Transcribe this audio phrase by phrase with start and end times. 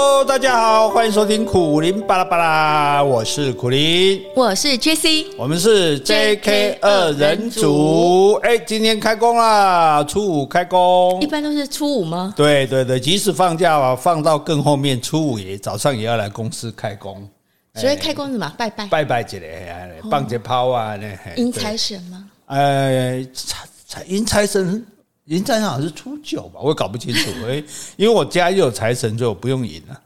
[0.00, 8.34] Hello，大家好，欢迎收听苦林巴拉巴拉，我是苦林，我是 JC，我们是 JK 二人组。
[8.44, 12.32] 哎，今天开工啦，初五开工，一般都是初五吗？
[12.36, 17.28] 对对对，即使放假啊，放到更后面，初五也早上也要来公司开工。
[17.74, 18.54] 所以开工什么？
[18.56, 19.66] 拜拜拜拜之类，
[20.08, 22.24] 放节炮啊，那迎财神吗？
[22.46, 24.86] 呃，财财迎财神。
[25.28, 27.30] 迎财神好像是初九吧，我也搞不清楚。
[27.46, 27.62] 哎，
[27.96, 30.00] 因为我家又有财神，所以我不用迎了。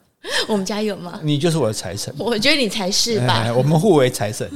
[0.48, 1.20] 我们家有吗？
[1.22, 2.12] 你就是我的财神。
[2.18, 3.52] 我觉得你才是吧。
[3.56, 4.50] 我们互为财神。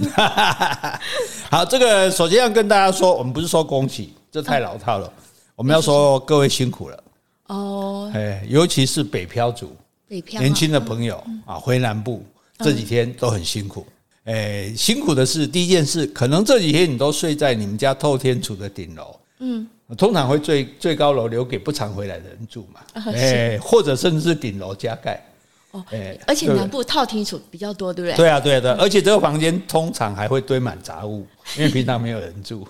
[1.50, 5.12] 好，这个首先要跟大家说，我们不是说恭喜，这太老套了。
[5.54, 7.04] 我们要说各位辛苦了。
[7.46, 8.10] 哦。
[8.12, 9.70] 哎，尤其是北漂族，
[10.08, 12.24] 北漂年轻的朋友啊，回南部
[12.58, 13.86] 这几天都很辛苦。
[14.24, 19.16] 哎，辛苦的是第一件事，可能这几天你都睡在你们家透天厝的顶楼。
[19.38, 19.66] 嗯。
[19.96, 22.80] 通常会最最高楼留给不常回来的人住嘛，
[23.12, 25.24] 哎，或者甚至是顶楼加盖。
[25.70, 25.84] 哦，
[26.26, 28.16] 而且南部套厅处比较多，对不对？
[28.16, 31.24] 对啊，对啊，对，而且这个房间通常还会堆满杂物。
[31.56, 32.66] 因为平常没有人住，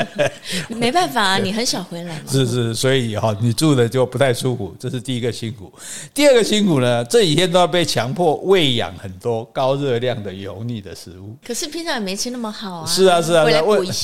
[0.68, 2.22] 没办法啊，你很少回来嘛。
[2.28, 5.72] 是是，所以哈，你住的就不太舒服，这是第一个辛苦。
[6.12, 11.34] 第二个辛苦呢，这几天都要被强迫喂养很多高热量的油腻的食物。
[11.44, 12.86] 可是平常也没吃那么好啊。
[12.86, 13.44] 是啊是啊，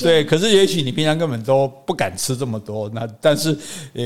[0.03, 3.57] 对，可是也许你平常根本都不敢吃这么多，那但是
[3.93, 4.05] 呃，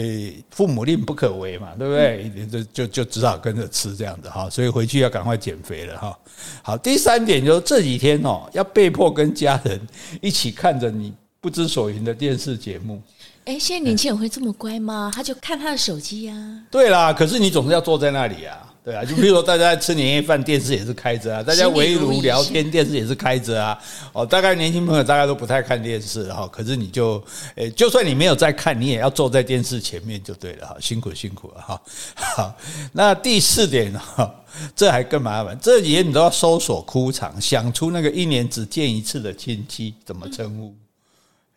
[0.50, 2.30] 父母令不可违嘛，对不对？
[2.50, 6.18] 就就就只好跟着吃这样子哈，所以回去要赶快减肥了哈。
[6.62, 9.80] 好，第三点就是这几天哦，要被迫跟家人
[10.20, 13.02] 一起看着你不知所云的电视节目。
[13.44, 15.10] 哎，现在年轻人会这么乖吗？
[15.14, 16.34] 他就看他的手机呀。
[16.70, 18.67] 对啦，可是你总是要坐在那里啊。
[18.88, 23.78] 对啊，就比如说大家在吃年夜饭，电视也是开着啊；大家围炉聊天，电视也是开着啊。
[24.14, 26.48] 哦，大概年轻朋友大概都不太看电视哈。
[26.50, 27.22] 可是你就，
[27.56, 30.76] 诶，就算你没有在看，你也要坐在电视前面就对了哈。
[30.80, 31.82] 辛苦辛苦了哈。
[32.14, 32.56] 好，
[32.94, 34.34] 那第四点哈，
[34.74, 35.54] 这还更麻烦。
[35.60, 40.74] 这几天你都要搜索哭场，想出那个一年只见一次的亲戚怎么称呼。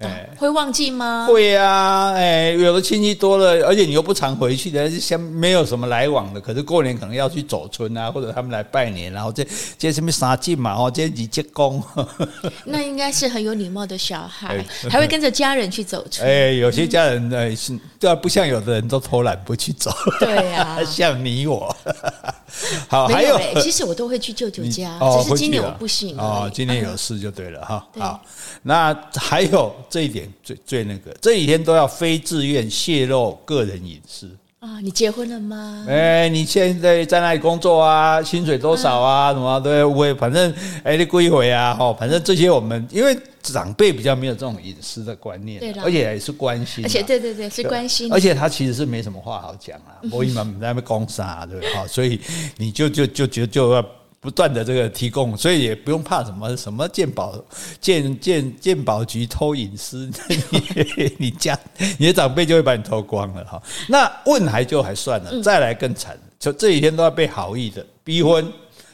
[0.01, 1.25] 哎，会忘记吗？
[1.28, 6.41] 会啊，哎，有的亲戚多了，而且你又不常回去的，先没有什么来往的。
[6.41, 9.45] 可是过年可能要去走村啊，或者他们来拜年，然后这
[9.78, 11.84] 这什么杀进嘛，哦，这几结公。
[12.66, 16.28] 那应该是很有礼貌的小孩，还会跟着家人去走村。
[16.28, 19.91] 哎，有些家人呢是，对啊，不像有的人都偷懒不去走。
[20.19, 21.75] 对呀， 像你我。
[22.89, 27.88] 好，还有，其实我都会去舅舅家，只是今年我不行哦，今年有事就对了哈。
[27.97, 28.22] 好，
[28.63, 29.73] 那还有。
[29.91, 34.79] 这一点最最那个，这几天都要非自愿泄露个人隐私啊！
[34.79, 35.85] 你结婚了吗？
[35.90, 38.24] 哎，你现在在哪里工作啊？
[38.24, 39.34] 薪水多少啊？
[39.34, 40.13] 什么对不对？
[40.13, 40.53] 反正
[40.84, 41.74] 哎，你归回啊！
[41.74, 51.74] 哈，反正这些我们因为长辈比较没有这种隐私的观念，对，而且也是关心，而且对对对是关心，而且他其实是没什么话好讲啊， 我一般在那边讲啥，对不对？
[51.74, 52.18] 哈，所以
[52.56, 53.85] 你就就就就就要。
[54.21, 57.33] 不断的这个提供，所以也不用怕什么什么鉴宝
[57.81, 61.57] 鉴鉴鉴宝局偷隐私，你 你家
[61.97, 63.59] 你的长辈就会把你偷光了哈。
[63.89, 68.45] 那问还就还算了，再来更惨，就这几天都要被好意的逼婚。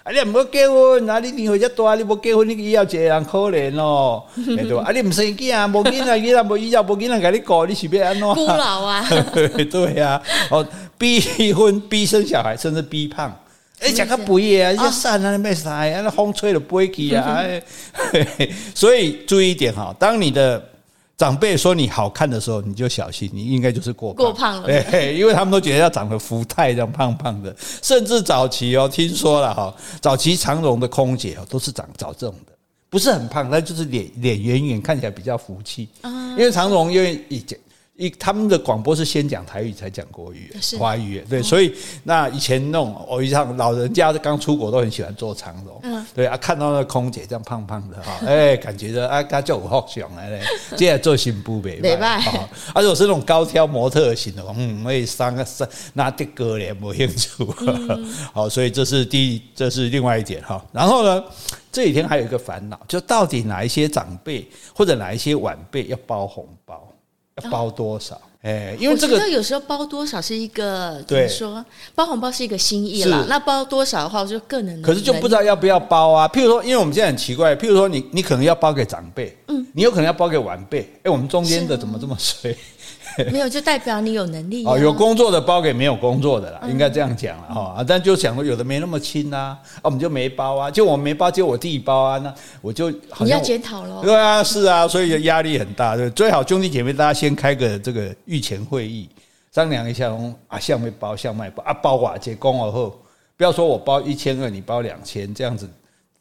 [0.03, 4.83] 啊，你不结婚，啊，你年岁这么大，你不结婚，你以后这样可怜哦，对吧？
[4.87, 8.33] 啊，你不生囝啊，无囡仔，囡仔无以后无囡仔给你过，你是要安怎？
[8.33, 9.05] 孤老啊，
[9.69, 10.65] 对呀，哦，
[10.97, 13.37] 逼婚，逼生小孩，甚至逼胖。
[13.79, 14.71] 哎，讲个不义啊！
[14.71, 17.43] 一些山啊，没啥呀，那风吹了不会起啊。
[18.73, 20.63] 所以注意一点哈，当你的
[21.15, 24.67] 长辈说你好看的时候，你就小心，你应该就是过胖过胖了。
[24.67, 32.53] 对，因为他们都觉得要长得福态这样胖胖的，甚至早期哦，听说了哈，早期长荣的空姐哦，都是长找这种的，
[32.89, 35.87] 不是很胖，但就是脸脸圆圆，看起来比较福气。
[36.03, 37.57] 因为长荣因为以前。
[37.97, 50.41] 一他们的广播是先讲台语才讲国语，华语对，所以那以前那种偶一场老人家刚出国都很喜欢坐长荣，对啊，看到那空姐这样胖胖的哈，哎，感觉着啊，他叫我好想来嘞，
[50.75, 57.29] 接下来做新妇呗，没办法，而且我是那种高挑模特型的，嗯，我也三个三那的哥脸没兴趣，
[58.31, 61.23] 好，所以这是第，这是另外一点哈，然后呢，
[61.71, 66.86] 这几天还有一个烦恼，就到底哪一些长辈或者哪一些晚辈要包红包？
[67.43, 68.19] 要包多少？
[68.43, 71.65] 哎，因为这个有时候包多少是一个怎么说？
[71.95, 73.25] 包红包是一个心意啦。
[73.27, 74.79] 那包多少的话，我就个人。
[74.81, 76.27] 可是就不知道要不要包啊？
[76.27, 80.81] 譬如说，因为我们现在很奇怪，譬如说你你可能要包给长辈，嗯，你有可能要包给晚辈。
[81.03, 82.55] 哎，我们中间的怎么这么衰？
[83.31, 84.77] 没有，就代表你有能力哦。
[84.77, 87.85] 有工作的包给没有工作的啦，应该这样讲了哈。
[87.87, 90.69] 但就想说，有的没那么亲啊，我们就没包啊。
[90.69, 92.17] 就我没包，就我弟包啊。
[92.19, 94.01] 那我就你要检讨喽。
[94.03, 95.95] 对啊，是啊，所以压力很大。
[95.95, 99.09] 对，最好兄弟姐妹大家先开个这个御前会议，
[99.51, 100.15] 商量一下，
[100.47, 102.99] 啊，向没包，向卖包啊，包瓦结公而后，
[103.35, 105.67] 不要说我包一千二，你包两千，这样子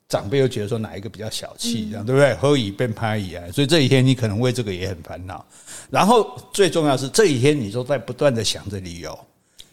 [0.08, 2.34] 长辈又觉得说哪一个比较小气，这样对不对？
[2.34, 3.42] 何以变拍以啊？
[3.52, 5.44] 所以这几天你可能为这个也很烦恼。
[5.90, 9.18] 然后最重要是这几天你都在不断的想着旅游，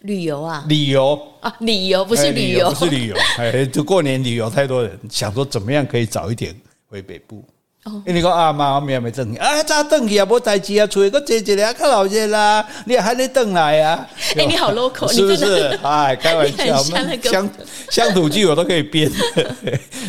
[0.00, 6.54] 旅游啊，旅游啊，旅游不是旅游，不是旅游，哎，就 过年旅游太多人想说怎么样可以早一点
[6.88, 7.44] 回北部。
[7.86, 14.08] 因为你讲阿妈，我明还没转去，啊，早转去也无代志啊，出去搁坐一下较老热啦，你还得转来啊？
[14.36, 15.78] 哎、欸，你好 local，是不是？
[15.84, 16.82] 哎，开玩笑，
[17.22, 17.50] 乡
[17.90, 19.10] 乡土剧我都可以编。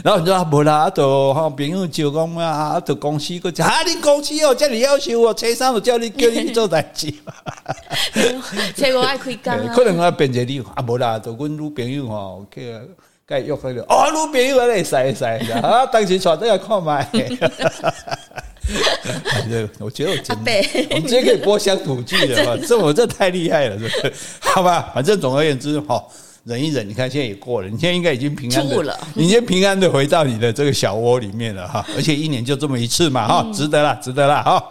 [0.06, 7.14] 然后你说啊，无啦，啊，都好朋友就讲啊，啊，都公司个，啊，你公司哦，叫你要求我，车上就叫你叫你做代志。
[8.78, 12.74] 车 我爱开工， 可能我变一个你啊，无啦，都阮女朋友吼，去。
[13.28, 17.04] 该约回来哦，路边有来晒一晒， 啊，当时穿都要看麦。
[19.26, 20.52] 反正我觉得我真的，
[20.92, 24.14] 我们直接可以播乡土剧了嘛， 这我这太厉害了，是不是？
[24.42, 26.04] 好吧，反正总而言之，哈，
[26.44, 26.88] 忍一忍。
[26.88, 31.84] 你看现在也过了，你现在应该已经平安的，你先平安的回到你的这个小窝里面了哈。
[31.96, 34.64] 而且一年就这么一次嘛，哈，值得了，值得了，哈。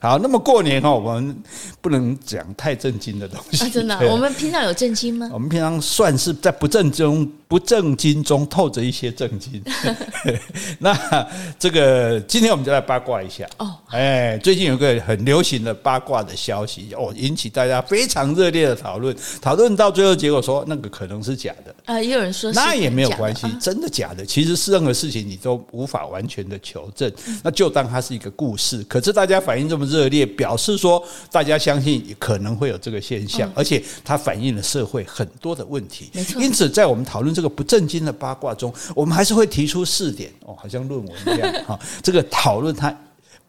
[0.00, 1.36] 好，那么过年哈，我们
[1.80, 3.64] 不能讲太正经的东西。
[3.64, 5.28] 啊、真的、 啊，我们平常有正经吗？
[5.32, 7.30] 我们平常算是在不正中。
[7.48, 9.62] 不正经中透着一些正经，
[10.80, 11.26] 那
[11.58, 13.74] 这个今天我们就来八卦一下哦。
[13.88, 19.16] 哎，最近有个很流行的八卦的消息哦，引起大家非常热烈的讨论。
[19.40, 27.10] 讨论到最后结果说那个可能是假的啊，也有人说那也没有关系，真的假的，其实是任何事情你都无法完全的求证，
[27.42, 28.84] 那就当它是一个故事。
[28.86, 31.02] 可是大家反应这么热烈，表示说
[31.32, 36.10] 大家相信可能会有这个现象，而且它反映了社会很多的问题。
[36.14, 37.28] 没错，因此在我们讨论。
[37.38, 41.78] 这个不正经的八卦中，我们还是会提出四点哦，好像论文一样哈。
[42.02, 42.92] 这个讨论它。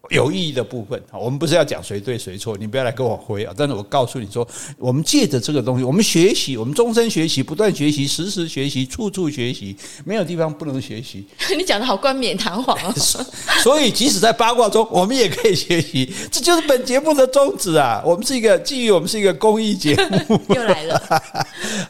[0.10, 3.54] 有意义的部分，我们不是要讲谁对谁错，你不要来跟我回啊！
[3.56, 4.48] 但是我告诉你说，
[4.78, 9.76] 我们借着这个东西，我们学习，我们终身学习，不断学习，时时学习，处处学习，
[10.06, 11.26] 没有地方不能学习。
[11.58, 12.94] 你讲的好冠冕堂皇啊！
[13.62, 18.02] 所以，即使在八卦中，我们也可以学习，这就是本节目的宗旨啊！
[18.06, 19.96] 我们是一个基于我们是一个公益节
[20.28, 21.02] 目， 又来了。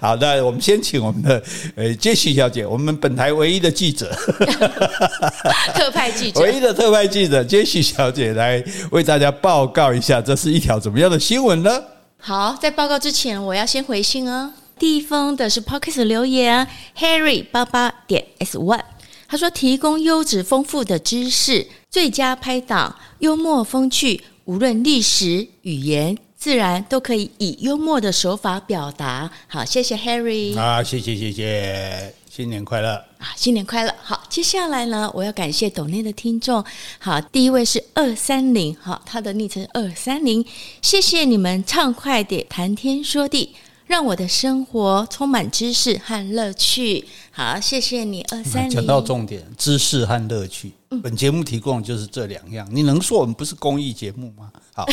[0.01, 1.41] 好的，我们先请我们的
[1.75, 4.11] 呃杰西小姐，我们本台唯一的记者，
[5.73, 8.19] 特派记者，唯一的特派记者杰西小姐。
[8.19, 8.61] 姐来
[8.91, 11.81] 为大家报告一下，这是一条怎么样的新闻呢？
[12.17, 14.51] 好，在报告之前，我要先回信哦。
[14.77, 16.67] 第一封的是 Podcast 留言
[16.97, 18.83] ，Harry 八八点 S One，
[19.29, 29.31] 他说提供优质丰富的知识，最佳拍档，幽默风趣，无论历史、语言、自然，都可以以幽默的手法表达。
[29.47, 30.59] 好，谢谢 Harry。
[30.59, 32.18] 啊，谢谢谢谢。
[32.29, 33.33] 新年快乐啊！
[33.35, 33.93] 新年快乐。
[34.03, 36.63] 好，接下来呢，我要感谢抖内的听众。
[36.99, 40.45] 好，第一位是二三零，好，他的昵称二三零。
[40.79, 43.55] 谢谢你们畅快地谈天说地，
[43.87, 47.03] 让我的生活充满知识和乐趣。
[47.31, 48.69] 好，谢谢你二三零。
[48.69, 50.71] 讲到重点，知识和乐趣。
[51.01, 52.67] 本节目提供就是这两样。
[52.71, 54.51] 你能说我们不是公益节目吗？
[54.75, 54.85] 好，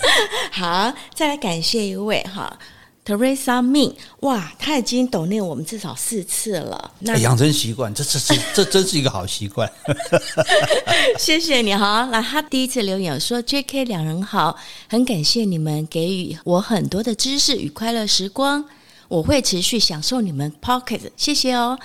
[0.50, 2.58] 好，再来感谢一位哈。
[3.08, 6.92] Teresa Min，哇，他已经抖内我们至少四次了。
[6.98, 9.66] 那养成习惯，这这这这真是一个好习惯。
[11.18, 12.06] 谢谢你哈。
[12.12, 13.86] 那他第一次留言说：“J.K.
[13.86, 14.54] 两人好，
[14.90, 18.62] 很感谢你们给予我很多的知识与快乐时光，
[19.08, 21.78] 我会持续享受你们 Podcast，谢谢哦。”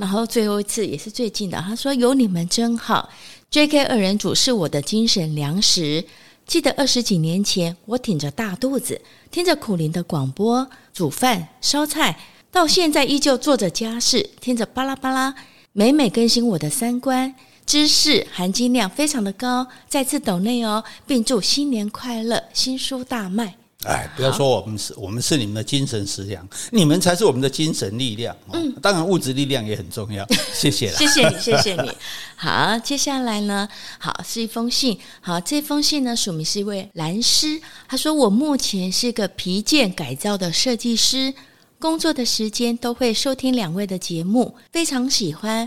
[0.00, 3.10] 然后最后一次也是最近的，他说：“有你们真好
[3.50, 3.84] ，J.K.
[3.84, 6.02] 二人组是我的精神粮食。”
[6.50, 12.18] 记得二十几年前，我挺着大肚子，听着苦灵的广播，煮饭烧菜，
[12.50, 15.32] 到现在依旧做着家事，听着巴拉巴拉，
[15.72, 17.32] 每每更新我的三观，
[17.64, 19.68] 知识含金量非常的高。
[19.88, 23.59] 再次抖内哦，并祝新年快乐，新书大卖。
[23.84, 28.36] 哎，不要说我们是，我们是你们的精神食粮，你们才是我们的精神力量。
[28.52, 30.26] 嗯，当然物质力量也很重要。
[30.52, 31.90] 谢谢了，谢谢你， 谢谢你。
[32.36, 33.66] 好，接下来呢，
[33.98, 34.98] 好是一封信。
[35.22, 37.58] 好，这封信呢，署名是一位蓝师。
[37.88, 41.32] 他说：“我目前是个皮件改造的设计师，
[41.78, 45.66] 工作的时间都会收听两位的节目，非常喜欢。”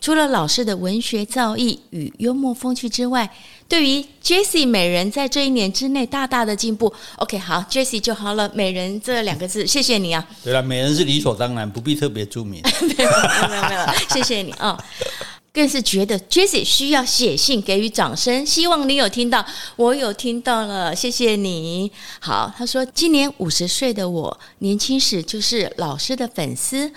[0.00, 3.30] 除了老师的文学造诣与幽默风趣之外，
[3.66, 8.50] 对于 Jessie 美人在这一年之内大大的进步，OK，好，Jessie 就好了。
[8.54, 10.24] 美人这两个字，谢谢你啊。
[10.44, 12.62] 对了，美人是理所当然，不必特别注明。
[12.96, 13.10] 没有
[13.48, 14.84] 没有没有谢谢你啊、哦。
[15.52, 19.44] 更是觉得 Jessie 需要写信给予掌声，希望你有听到，
[19.76, 21.90] 我有听到了，谢谢你。
[22.20, 26.92] 好，他说今年五十岁的我，年轻时就是老师的粉丝。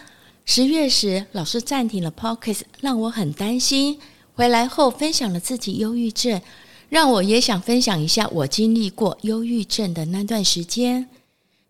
[0.45, 3.99] 十月时，老师暂停了 Podcast，让我很担心。
[4.37, 6.39] 回来后分享了自己忧郁症，
[6.89, 11.09] 让我也想分享一下我经历过忧郁症的那段时间。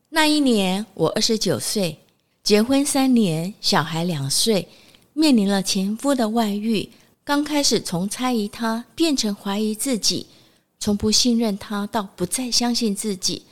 [0.09, 1.99] 那一年我二十九岁，
[2.43, 4.67] 结婚三年，小孩两岁，
[5.13, 6.89] 面临了前夫的外遇，
[7.23, 10.27] 刚开始从猜疑他变成怀疑自己，
[10.77, 13.43] 从不信任他到不再相信自己，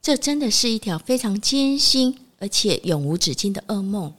[0.00, 4.14] 这真的是一条非常艰辛而且永无止境的噩梦。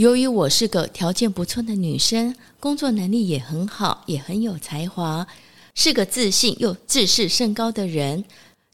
[0.00, 5.26] 由于我是个条件不错的女生，工作能力也很好，也很有才华，
[5.74, 8.24] 是个自信又自视甚高的人。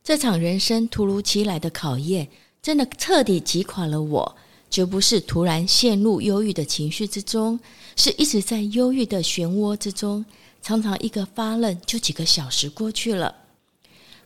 [0.04, 2.28] 这场人生突如其来的考验，
[2.62, 4.37] 真的彻底击垮了我。
[4.71, 7.59] 绝不是突然陷入忧郁的情绪之中，
[7.97, 10.25] 是一直在忧郁的漩涡之中，
[10.62, 13.35] 常常一个发愣就几个小时过去了，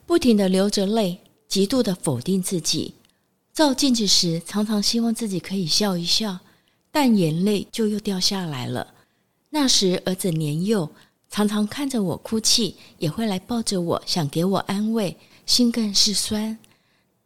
[0.04, 2.92] 不停地流着泪，极度的否定自己。
[3.54, 6.40] 照镜子时，常常希望自己可以笑一笑，
[6.90, 8.94] 但眼泪就又掉下来了。
[9.50, 10.90] 那时儿子年幼，
[11.28, 15.16] 常常看着我哭泣，也会来抱着我，想给我安慰，
[15.46, 16.58] 心更是酸。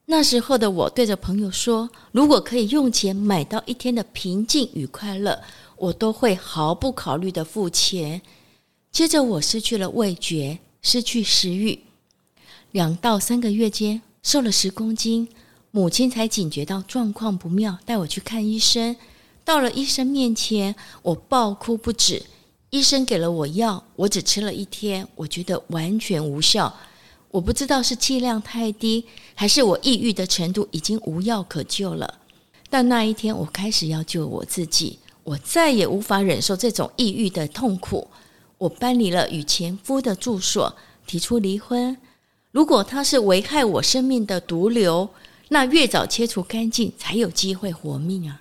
[0.06, 5.42] 那时候的我对着朋友说：“如果可以用钱买到一天的平静与快乐，
[5.76, 8.21] 我都会毫不考虑的付钱。”
[8.92, 11.80] 接着，我失去了味觉，失去食欲，
[12.73, 15.26] 两到三个月间瘦了十公斤。
[15.71, 18.94] 母亲才警觉到状况不妙，带我去看医生。
[19.44, 22.22] 到了医生面前，我爆哭不止。
[22.70, 26.74] 医生给了我药，我只吃了一天，我觉得完全无效。
[27.30, 32.18] 我不知道是剂量太低，还是我抑郁的程度已经无药可救了。
[32.70, 38.08] 但那一天，我开始要救我自己，我再也无法忍受这种抑郁的痛苦。
[38.58, 40.74] 我搬离了与前夫的住所，
[41.06, 41.96] 提出离婚。
[42.50, 45.08] 如果他是危害我生命的毒瘤，
[45.48, 48.40] 那越早切除干净，才有机会活命啊！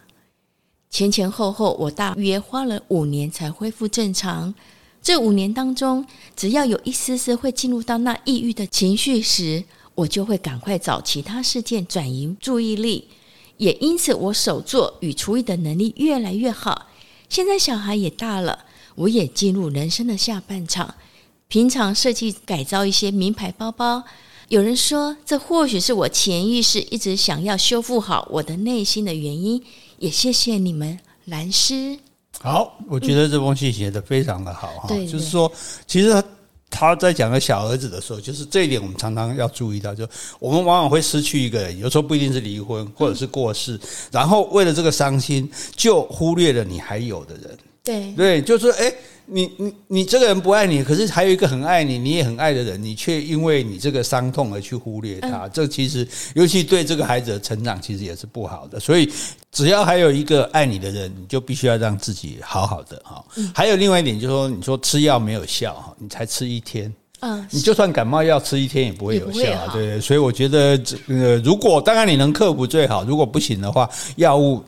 [0.93, 4.53] 前前后后，我大约花了五年才恢复正常。
[5.01, 9.63] 这五年当中，只要有一丝丝会进入到那抑郁的情绪时，
[9.95, 13.07] 我就会赶快找其他事件转移注意力。
[13.57, 16.89] 也因此，我手作与厨艺的能力越来越好。
[17.27, 18.59] 现在小孩也大了，
[18.93, 20.93] 我也进入人生的下半场。
[21.47, 24.03] 平常设计改造一些名牌包包，
[24.49, 29.63] 有人说这或许是我潜意识一直想要修复好我的内心的原因。
[29.99, 31.97] 也谢谢你们，兰师。
[32.39, 35.51] 好，我觉得这封信写的非常的好哈、嗯，就是说，
[35.87, 36.23] 其实他
[36.69, 40.07] 他在讲个小儿子的时候，就是这一点我们常常要注意到，就
[40.39, 43.79] 我们往往会失去一个人，有时候不一定是离婚或者是过世，
[44.11, 47.57] 然后为了这个伤心，就忽略了你还有的人。
[47.83, 48.85] 对对，就是哎。
[48.85, 58.79] 诶你你你这个人不爱你，可是还有一个很爱你，你也很爱的人，你却因为你这个伤痛而去忽略他，这其实尤其对这个孩子的成长其实也是不好的。
[58.79, 59.09] 所以
[59.51, 63.23] 只要还有一个爱你的人，你就必须要让自己好好的哈。
[63.55, 70.01] 还有另外一点就是说，你说吃药没有效哈，你才吃一天，嗯，你就算感冒药吃一天也不会有效啊，对对。
[70.01, 74.61] 所以我觉得这个如果当然你能克服最好，如果不行的话，药物。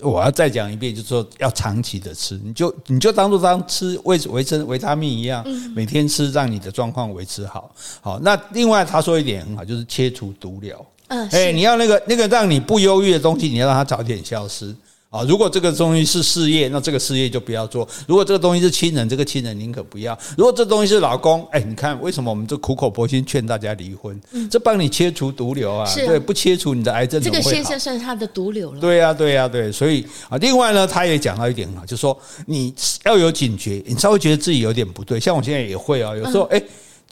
[0.00, 7.74] 我要再讲一遍，就是说要长期的吃，你就你就当做当吃维维生维他命一样，每天吃，让你的状况维持好。
[8.00, 10.84] 好，那另外他说一点很好，就是切除毒瘤。
[11.08, 14.74] 嗯，哎，你要那个那个让你不忧郁的东西，你要让它早点消失。
[15.12, 24.18] 啊，如果这个东西是事业，那这个事业就不要做；如果这个东西是亲人，这个亲人宁可不要；如果这东西是老公，哎，你看为什么我们这苦口婆心劝大家离婚？
[24.50, 25.86] 这帮你切除毒瘤啊！
[25.94, 27.20] 对，不切除你的癌症？
[27.20, 28.80] 这个先生算是他的毒瘤了。
[28.80, 29.70] 对呀，对呀，对。
[29.70, 36.62] 所以啊，另外呢，他也讲到一点啊，就是说你要有警觉，你稍微觉得自己有点不对，像我现在也会啊，有时候哎。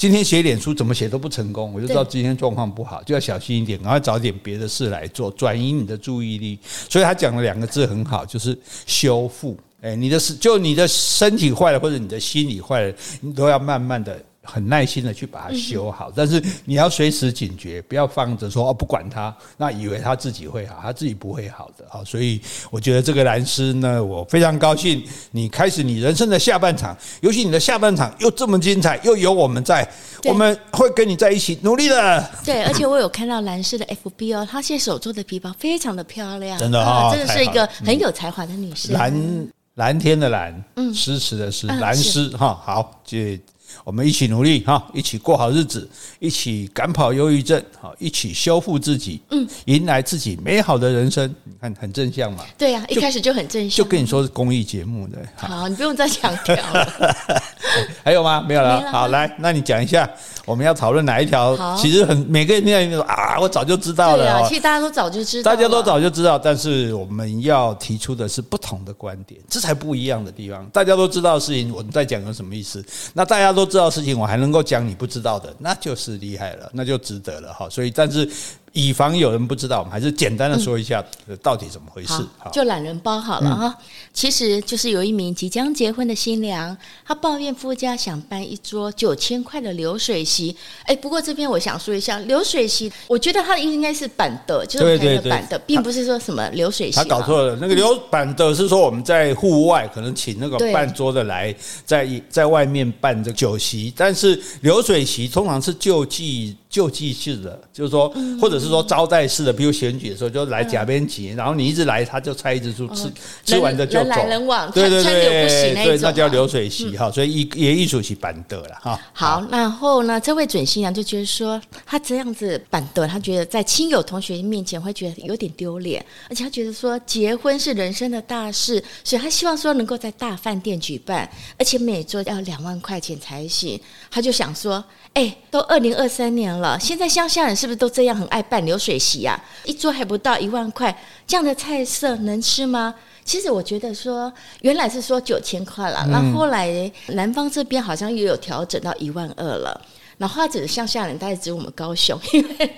[0.01, 6.59] 今天写脸书怎么写都不成功，我就知道今天状况不好，就要小心一点，赶快找点别的事来做，转移你的注意力。
[6.89, 9.55] 所以他讲了两个字很好，就是修复。
[9.83, 14.19] 哎，你的就你的身体坏了，或者你的心理坏了，你都要慢慢的。
[14.51, 22.03] 很耐心的去把它修好，但是你要随时警觉，不要放着说哦，不管他，那以为他自己会好，他自己不会好的啊。
[22.05, 22.41] 所以
[22.71, 29.89] 我觉得这个蓝师呢，我非常高兴你开始你人生的下半场，尤其你的下半场又这么精彩，又有我们在，
[30.25, 32.31] 我们会跟你在一起努力的。
[32.45, 38.93] 对，而且我有看到蓝师的 FB 哦，她现在手做的皮包非常的漂亮，真的啊，真的是一个很有才华的女生。
[38.93, 43.41] 蓝蓝天的蓝，嗯，诗词的诗，兰师哈，好，谢谢。
[43.85, 51.29] 我们一起努力哈，一起过好日子，一起赶跑忧郁症，好，一起修复自己，嗯，迎来自己美好的人生。
[51.45, 52.45] 你看，很正向嘛？
[52.59, 53.77] 对呀、啊，一开始就很正向。
[53.77, 55.19] 就跟你说是公益节目的。
[55.37, 57.17] 好，你不用再强调了。
[58.05, 58.45] 还有吗？
[58.47, 58.91] 没有了。
[58.91, 60.09] 好，来，那你讲一下，
[60.45, 61.57] 我们要讨论哪一条？
[61.77, 64.31] 其实很每个人听到说啊，我早就知道了。
[64.31, 70.67] 啊，其实大家都早就知道，大家都早就知道，但是我们要提出的是不同的观点，这才不一样的地方。
[70.73, 72.85] 大家都知道的事情，我们在讲有什么意思？
[73.15, 77.69] 那大家都都知道事情，我还能够讲你不知道的，那就是厉害了，那就值得了哈。
[77.69, 78.27] 所以，但是
[78.73, 81.05] 以防有人不知道，我们还是简单的说一下
[81.43, 82.15] 到底怎么回事。
[82.53, 83.67] 就懒人包好了哈。
[83.67, 90.55] 嗯、其实就是有一名即将结婚的新娘，她抱怨夫家想办一桌九千块的流水席。
[90.85, 96.97] 哎，不过这边我想说一下，流水席，我觉得它应该是板的，就是配的板的，并不是说什么流水席。
[96.97, 101.53] 他搞错了，那个流板的是说我们在户外可能请那个办桌的来
[101.85, 106.57] 在在外面办这个酒席，但是流水席通常是救济。
[106.71, 108.09] 救济式的，就是说，
[108.41, 113.11] 或者是说招待式的，比如选举的时候就来假边挤，然后你一直来，他就拆一直出吃，
[113.45, 113.99] 吃完的就走。
[113.99, 118.97] 人来人往，对对对，对，那叫流水席哈，所以也艺术是办桌了哈。
[119.13, 133.81] 好，然后呢，这位准新娘就觉得说，她这样子板凳，她觉得在亲友同学面前会觉得有点丢脸，而且她觉得说结婚是人生的大事，所以她希望说能够在大饭店举办，而且每桌要两万块钱才行。
[134.09, 134.85] 她就想说。
[135.15, 139.39] 哎，都二零二三年了，现在乡下人是不是都这样很爱办流水席啊？
[139.65, 142.95] 一桌还不到一万块，这样的菜色能吃吗？
[143.25, 149.81] 其实我觉得说，原来是说九千块了，那、嗯、后来南方这边好像又有调整到一万二了。
[150.17, 152.77] 然后他只是乡下人，大概指我们高雄，因为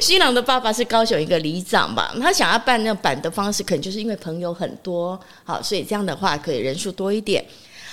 [0.00, 7.44] 新郎的爸爸是高雄一个里长吧，他想要办那种办的方式，可能就是因为朋友很多，好，所以这样的话可以人数多一点。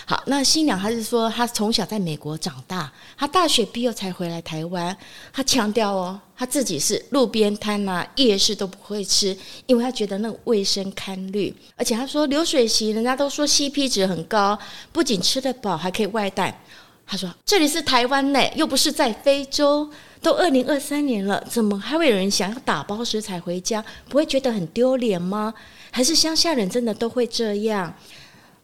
[0.09, 4.97] 好，那新娘还是说，她从小在美国长大，她大学毕业才回来台湾。
[5.31, 9.37] 她强调哦，她自己是路边摊呐、夜市都不会吃，
[9.67, 11.55] 因为她觉得那个卫生堪虑。
[11.75, 14.57] 而且她说流水席，人家都说 CP 值很高，
[14.91, 16.59] 不仅吃得饱，还可以外带。
[17.05, 19.87] 她说这里是台湾呢，又不是在非洲。
[20.21, 23.85] 都二零二三年了，怎么还会有人想要打包食材回家？
[24.09, 25.53] 不会觉得很丢脸吗？
[25.91, 27.93] 还是乡下人真的都会这样？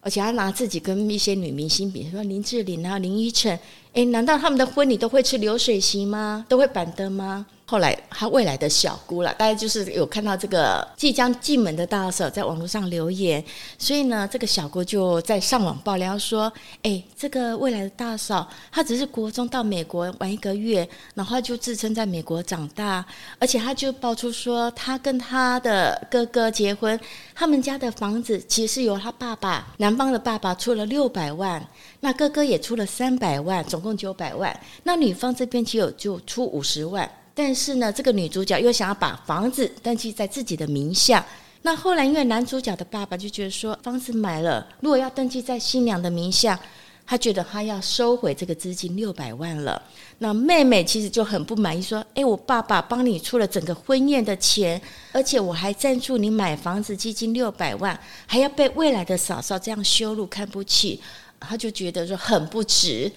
[0.06, 3.58] 而且他拿自己跟一些女明星比，说林志玲啊、林依晨，
[3.94, 6.46] 诶，难道他们的婚礼都会吃流水席吗？
[6.48, 7.48] 都会板凳吗？
[7.68, 13.44] 后来，他未来的小姑了，大家就是有看到这个即将进门的大嫂在网络上留言，
[13.80, 16.52] 所以呢，这个小姑就在上网爆料说
[16.84, 23.04] ：“哎，这个未来的大嫂，她只是国中到美国玩一个月，然后就自称在美国长大，
[23.40, 27.00] 而且她就爆出说，她跟她的哥哥结婚，
[27.34, 31.68] 他们家的房子其实是由她爸爸男方的爸爸出了六百万，
[32.02, 41.24] 那哥哥也出了三百万，总共九百万，那女方这边其实有就出五十万。”但是呢，这个女主角又想要把房子登记在自己的名下。
[41.64, 46.58] 那后来，因为男主角的爸爸就觉得说，房子买了，如果要登记在新娘的名下，
[47.06, 49.82] 他觉得他要收回这个资金六百万了。
[50.20, 61.02] 那妹妹其实就很不满意，说：“诶，我爸爸帮你出了整个婚宴的钱，而且我还赞助你买房子基金六百万，还要被未来的嫂嫂这样羞辱看不起，
[61.40, 63.12] 他就觉得说很不值。”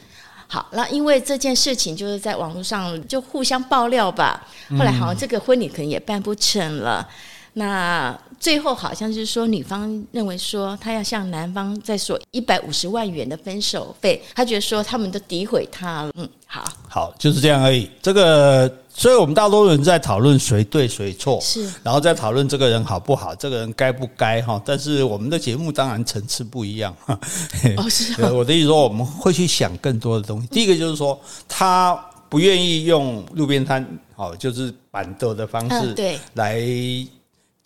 [0.51, 4.47] 好，那因为这件事情就是在网络上就互相爆料吧。
[4.71, 7.07] 后来好像这个婚礼可能也办不成了。
[7.53, 16.13] 那最后好像是说女方认为说她要向男方再索一百五十万元的分手费，她觉得说他们都诋毁她了。
[16.15, 17.89] 嗯，好，好，就是这样而已。
[18.03, 18.73] 这个。
[18.99, 24.61] 所以，我们大多数人在讨论谁对谁错，是，然后再讨论这个人好不好，这个人该不该哈。
[24.67, 27.17] 但是，我们的节目当然层次不一样哈。
[27.77, 28.35] 哦，是哦。
[28.35, 30.49] 我的意思说，我们会去想更多的东西。
[30.49, 31.95] 第一个就是说，他
[32.29, 36.61] 不愿意用路边摊，哦，就是板凳的方式，对，来。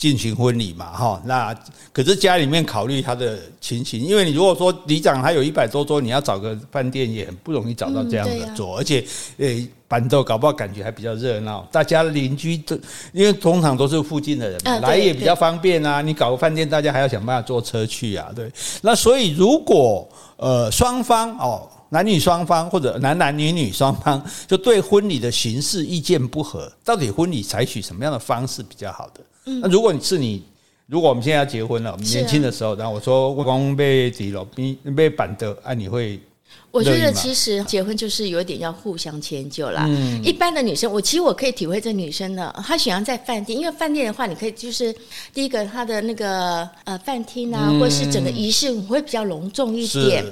[0.03, 1.57] 进行婚礼嘛，哈，那
[1.93, 9.05] 可是家里面考虑他的情形，因为你如果说里长还有一百多桌，你要找个饭店也很不容易找到这样的桌，而且，
[9.37, 12.77] 诶，板凳搞不好感觉还比较热闹，大家邻居都
[13.13, 16.03] 因为通常都是附近的人嘛，来也比较方便啊。
[16.03, 18.51] 你搞个饭店，大家还要想办法坐车去啊，对。
[18.81, 29.21] 那所以如果呃双方哦男女双方或者男男女女双方就对婚礼的形式意见不合，到底婚礼采取什么样的方式比较好的？
[29.45, 30.43] 那如果你是你，
[30.87, 36.21] 如果我们现在要结婚了，我们年轻的时候，然后我说光被提了，被被板的，啊，你会？
[36.71, 39.85] 我觉得其实结婚就是有点要互相迁就啦。
[39.89, 44.95] 嗯，一般的女生，我其实我可以体会这女生呢，她喜欢在饭店，因为饭店的话，你可以就是
[45.35, 50.25] 第一个她的那个呃饭厅啊，或是整个仪式会比较隆重一点。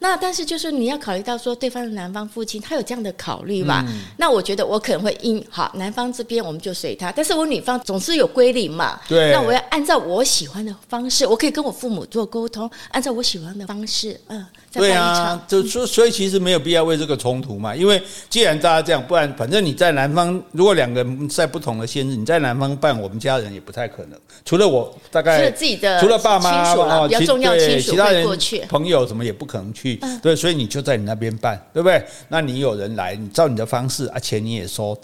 [0.00, 3.84] 那但是就是你要考虑到说对方的男方父亲他有这样的考虑吧？
[3.86, 8.98] 嗯、那我觉得我可能会因好男方这边我们就随他，但是我女方总是有归零嘛。
[9.08, 9.30] 对。
[9.30, 14.44] 那我要按照我喜欢的方式，我可以跟我父母做沟通，按照我喜欢的方式，嗯。
[14.72, 24.18] 对啊，就所所以其实没有必要为这个冲突嘛，因为既然大家这样，不然反正你在男方，如果两个人在不同的限制，你在男方办，我们家人也不太可能。
[24.44, 29.89] 除了我，大概除了自己的，除了爸妈哦，比较重要亲属会过去，朋友什么也不可能去。
[30.22, 32.04] 对，所以你就在你那边办，对不对？
[32.28, 34.98] 那你有人来，你照你的方式啊，钱你也收，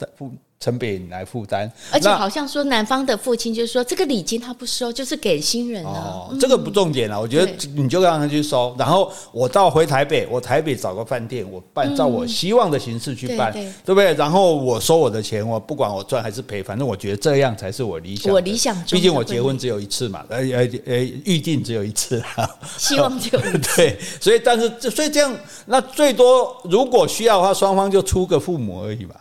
[0.59, 5.91] 陈北来负担，而且好像说男方的父亲就是说这个礼金他不收，就是给新人了。
[5.91, 14.15] 哦，这个不重点了，我觉得你就让他去收，然后我到回台北，我台北找个饭店，我办照我希望的形式去办，对不对？
[14.15, 18.33] 然后我收我的钱，我不管我赚还是赔，反正我觉得这样才是我理想。
[18.33, 22.23] 我理想中，毕竟我结婚只有一次嘛，呃呃呃，预定只有一次，
[22.79, 23.39] 希望就
[23.77, 25.33] 对，所以但是所以这样，
[25.67, 29.15] 那最多如果需要的话，双方就出个父母而已嘛。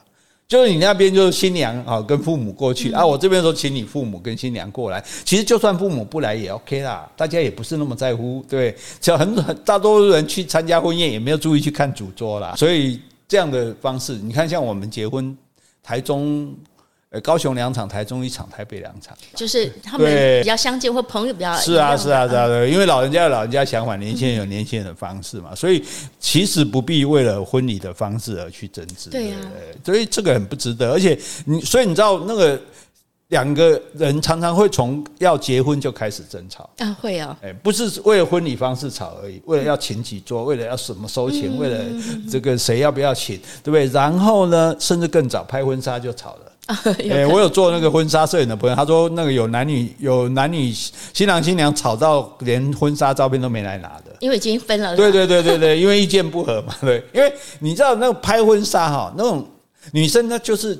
[0.48, 5.04] 就是你那边就是新娘啊，跟父母过去啊，我这边说请你父母跟新娘过来。
[5.24, 8.76] 其实就算父母不来也 OK 啦，大家也不是那么在乎，对。
[9.02, 12.56] 只要很很大多数人去参加婚宴，也没有注意去看主桌啦。
[12.56, 15.36] 所以这样的方式，你看像我们结婚，
[15.82, 16.56] 台中。
[17.22, 21.56] 高雄两场，台中一场，台北两场，就是他们比较相近或朋友比较。
[21.58, 25.84] 是啊，是啊，是啊，对，因为老人家有老人家想法，年轻人有年轻人的方式嘛，所以
[26.20, 29.10] 其实不必为了婚礼的方式而去争执。
[29.10, 29.38] 对呀，
[29.84, 30.92] 所以这个很不值得。
[30.92, 32.60] 而且你，所以你知道那个
[33.30, 41.84] 两个人常常会从要结婚就开始争吵啊，会啊，哎，不是为了婚礼方式吵而已，为了要请几桌，为了要什么收钱，为了
[42.30, 43.88] 这个谁要不要请，对不对？
[43.88, 46.52] 然后呢，甚至更早拍婚纱就吵了。
[46.86, 50.74] 哎、欸，我有做那个婚纱摄影的朋友，他说那个有男女有男女
[51.14, 54.96] 新郎新娘吵到连婚纱照片都没来拿的，因为已经分了。
[54.96, 56.74] 对对对对对，因为意见不合嘛。
[56.82, 59.48] 对，因为你知道那个拍婚纱哈，那种
[59.92, 60.76] 女生呢就是，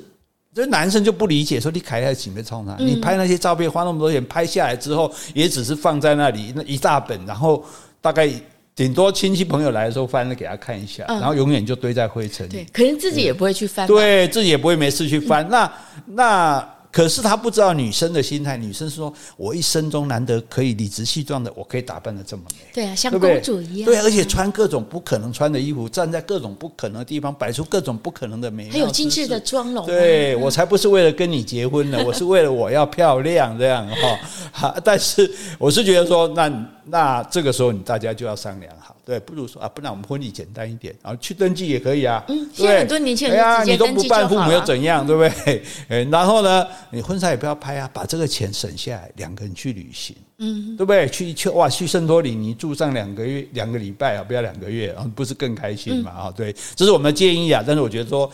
[0.52, 2.74] 就男生就不理解，说你开在前面冲啥？
[2.80, 7.64] 你拍那些照片花那么多钱拍下来之后，也只是放在那里那一大本，然后
[8.00, 8.28] 大概。
[8.76, 12.52] 顶多亲戚朋友来的时候翻了给他看一下，然后永远就堆在灰尘里。
[12.52, 13.86] 对，可能自己也不会去翻。
[13.88, 15.48] 对，自己也不会没事去翻。
[15.48, 15.72] 那
[16.06, 16.75] 那。
[16.96, 23.84] 可是他不知道女生的心态，女生是说：“我一生中难得可以理直气壮的，我可以打扮的这么美。”对啊，像公主一样。
[23.84, 28.70] 对，而且穿各种不可能穿的衣服，站在各种不可能的地方，摆出各种不可能的美。
[28.70, 29.84] 还有精致的妆容。
[29.84, 34.18] 对，我才不是为了跟你结婚呢，我是为了我要漂亮这样哈。
[34.50, 42.24] 好，但是我是觉得说，那那这个时候你大家就要商量好，对，不如说啊，不然我们婚礼简单一点，然后去登记也可以啊。
[42.26, 44.26] 嗯，现在很多年轻人直接登记就好了。
[44.26, 45.62] 你都不办，父母又怎样，对不对？
[45.86, 46.66] 诶，然后呢？
[46.90, 51.08] 你婚纱也不要拍啊，把这个钱省下来，两个人去旅行，嗯，对不对？
[51.08, 56.10] 去去哇，去圣托里尼住上两个月，两个礼拜啊，不要两个月啊，不是更开心嘛？
[56.10, 57.62] 啊，对，这是我们的建议啊。
[57.64, 58.28] 但是我觉得说，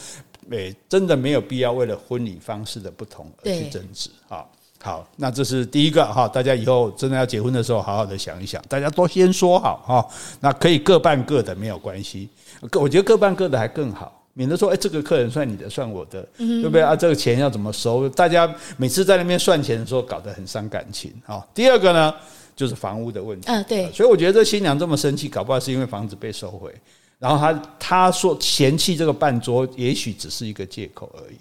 [0.48, 4.42] 诶，真的没有必要为了婚礼方式的不同而去争执啊。
[4.82, 10.06] 好，那这是第一个哈，大家以后真的要结婚的时候，好好的想一想，大家都先说好哈。
[10.40, 12.28] 那可以各办各的，没有关系。
[12.72, 14.20] 我觉得各办各的还更好。
[14.34, 16.96] 免得说，哎，这个客人算你的，算我的，对不对啊？
[16.96, 18.08] 这个钱要怎么收？
[18.08, 21.46] 大家每次在那边算钱的时候，搞得很伤感情啊。
[21.54, 22.14] 第二个呢，
[22.56, 23.46] 就是房屋的问题。
[23.48, 23.92] 嗯，对。
[23.92, 26.74] 所以我觉得这新娘这么生气，搞不好是因为房子被收回，
[27.18, 31.36] 然后她她说嫌弃这个办桌，也许只是一个借口而已。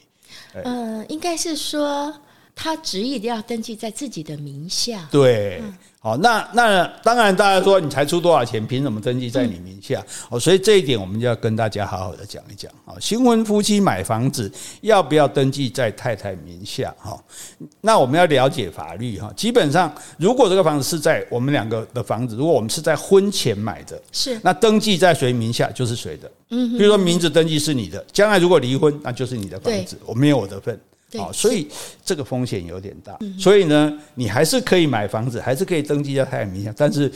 [0.66, 2.14] 嗯，应该是说
[2.56, 5.08] 她执意的要登记在自己的名下。
[5.12, 5.62] 对。
[6.04, 10.04] 好，那那当然，大家说你才出多少钱，凭什么登记在你名下？
[10.30, 12.96] 哦，所以这一点我们就要跟大家好好的讲一讲啊。
[13.00, 16.92] 新婚夫妻买房子要不要登记在太太名下？
[16.98, 17.24] 哈，
[17.82, 19.32] 那我们要了解法律哈。
[19.38, 26.32] 基本上，如果这个房子是在我们两个的房子，如果我们是在婚前买的，是那登记在谁名下就是谁的。
[26.50, 30.80] 嗯，比如说名字登记是你的，将来如果离婚，那就是你的房子，我没有我的份。
[31.18, 31.68] 好，所以
[32.06, 37.12] 这个风险有点大，所以呢，你还是可以买房子，还是可以登记在太阳名下，但是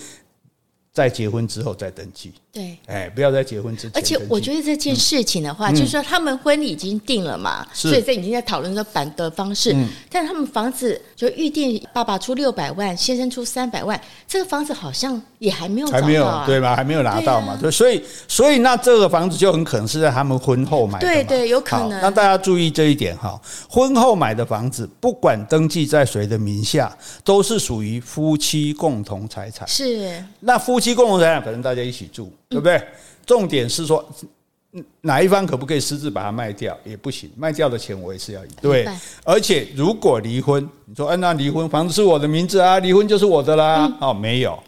[0.95, 2.31] 在结婚之后再登记。
[2.53, 3.91] 对，哎，不要在结婚之前。
[3.93, 9.75] 而且我觉得这件事情的话，就是说他们婚礼已经定了嘛，所以这已经在讨论说办的方式。
[10.09, 16.73] 但是他们房子就预定，爸爸出六百万，先生出三百万，这个房子好像也还没有还没有对吧？
[16.73, 17.57] 还没有拿到嘛？
[17.61, 21.05] 对，所以所以那这个房子就很可能是在他们婚后买的。
[21.05, 21.99] 对对，有可能。
[21.99, 23.37] 那大家注意这一点哈，
[23.69, 29.67] 婚后买的房子，不管登记在谁的名下，都是属于夫妻共同财产。
[29.67, 30.23] 是。
[30.39, 32.31] 那夫妻共同财产，反正大家一起住。
[32.47, 32.81] 对不对？
[33.25, 34.07] 重点是说，
[35.01, 36.77] 哪一方可不可以私自把它卖掉？
[36.85, 38.41] 也不行，卖掉的钱我也是要。
[38.61, 38.87] 对，
[39.23, 43.91] 而且如果离婚，你说，哎，那离婚房子是我的名字啊，离婚就是我的啦。
[43.99, 44.61] 哦，没有，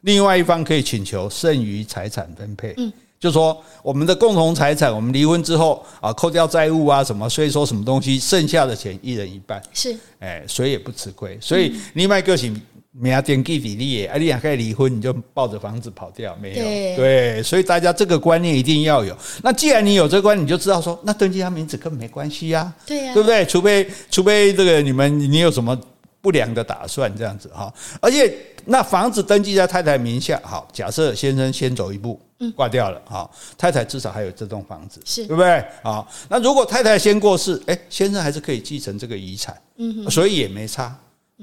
[0.00, 2.74] 另外一方可以请求剩余财产分配。
[2.78, 9.62] 嗯，就说我们的共同财产，我们离婚之后啊，扣掉债务啊，什么所以说什么东西，剩下的钱一人一半。
[9.72, 11.38] 是，哎，谁也不吃亏。
[11.40, 12.60] 所以另外一个性。
[12.92, 16.64] 没有登记比例耶，啊，你还可以离婚，你就抱着房子跑掉，没有？
[16.64, 19.16] 对，对，所以大家这个观念一定要有。
[19.42, 23.44] 那既然你有这个观念，你就知道说，那登记他名字根本没关系呀，对呀，对不对？
[23.46, 25.78] 除非除非这个你们你有什么。
[26.20, 27.72] 不良的打算这样子哈。
[28.00, 32.20] 而且那房子登记在太太名下，好，假设先生先走一步，
[32.56, 35.64] 挂掉了，好，太太至少还有这栋房子，是对不对？
[35.80, 40.94] 好，那如果太太先过世，哎，先生还是可以继承这个遗产，嗯，所以也没差。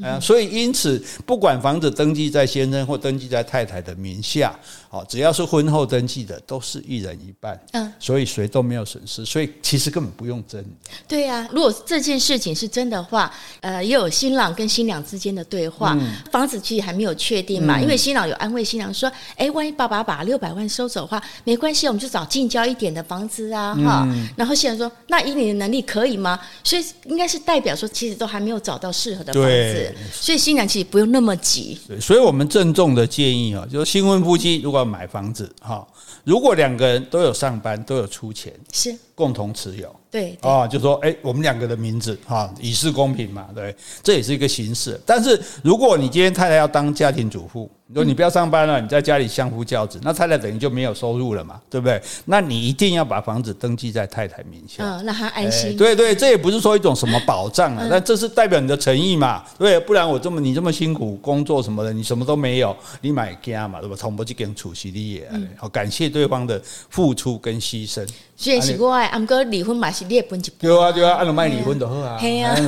[0.04, 4.54] 啊，所以因此，不管房子登记在先生或登记在太太的名下，
[4.90, 7.58] 好，只要是婚后登记的，都是一人一半。
[7.72, 10.64] 嗯，所以谁都没有损失，所以其实根本不用争。
[11.08, 13.32] 对呀，如果这件事情是真的话，
[13.62, 15.98] 呃，也有新郎跟新娘之间的对话，
[16.30, 24.06] 房子其实还没有确定嘛，因为新郎有安慰新娘说：“哎，万一爸爸把六百万收走的话，没关系，我们就找近郊一点的房子啊，哈。”
[24.36, 29.85] 然后新娘说：“那以你的能力可以吗？”所以应该是代表说，其实都还没有找到适合的房子。
[30.12, 31.78] 所以新娘其实不用那么急。
[31.88, 35.86] 对，所以我们郑重的建议啊，就是新婚夫妻如果要买房子哈，
[36.24, 39.96] 如果两个人都有上班，都有出钱，是共同持有。
[40.12, 44.98] 对啊，就说哎，我们两个的名字哈，以示公平嘛，对，这也是一个形式。
[45.06, 52.02] 但是如果你今天太太要当家庭主妇，如果你不要上班了，你在家里相夫教子，那太太等于就没有收入了嘛，对不对？
[52.24, 55.76] 那你一定要把房子登记在太太名下，嗯，让她安心。
[55.76, 63.98] 对对，这也不是说一种什么保障啊，但这是代表你的诚意嘛，对，不然我这么你这么辛苦工作什么的，你什么都没有，你买家嘛，对吧？
[63.98, 68.08] 从不去跟储蓄的也，好感谢对方的付出跟牺牲。
[68.38, 70.54] 虽然是我爱，阿哥离婚嘛是你的本钱。
[70.60, 72.20] 对啊，对啊，按照卖离婚的好啊，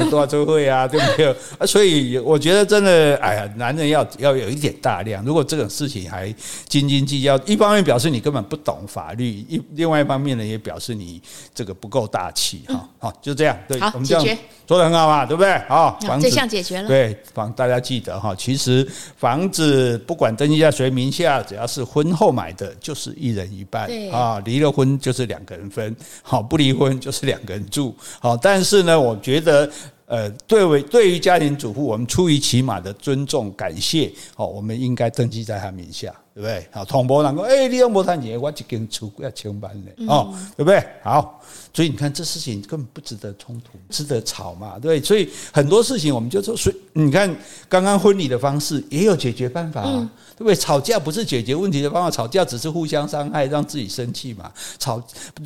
[0.10, 1.28] 多少周会啊， 对不对？
[1.60, 5.24] 啊，所以我觉得真的，哎呀，男人要要有一点大量。
[5.26, 6.34] 如果这种事情还
[6.68, 11.22] 斤斤计较，一方面表示你根本不懂法律，一另外一方面呢，也表示你
[11.54, 12.90] 这个不够大气哈。
[13.00, 15.58] 好，就这样，对，我们这样说的很好嘛，对不对？
[15.68, 16.88] 好，房子这项解决了。
[16.88, 23.88] 对，房大家记得哈，其实房子不管登记在谁名下，只要是婚后买的，就是一人一半。
[23.88, 27.96] 对啊，离了婚就是两个人分，好，不离婚就是两个人住。
[28.20, 29.70] 好，但是呢，我觉得，
[30.06, 36.67] 呃，对为对于家庭主妇，我们出于起码的尊重、感谢，好，我们应该登记在他名下，对不对？
[36.71, 38.39] 好，同波人讲，哎，你有没谈钱？
[38.39, 40.86] 我一间厝要千万嘞，哦，对不对？
[41.02, 41.41] 好。
[41.73, 44.78] 所以你看，这事情根本不值得冲突，值得吵嘛？
[44.80, 47.36] 对，所以很多事情我们就说，所以你看，
[47.67, 50.56] 刚刚婚礼的方式也有解决办法，啊，对不对？
[50.56, 54.52] 吵架不是解决问题的方法，吵架只是互相伤害，让自己生气嘛。
[54.78, 55.02] 吵，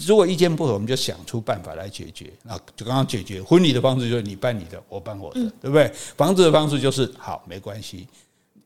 [0.05, 2.31] 如果意见不合，我们就想出办法来解决。
[2.43, 5.89] 那就刚刚解决婚礼的方式，就是你办你的，我办我的，对不对？
[6.17, 8.07] 房子的方式就是好，没关系，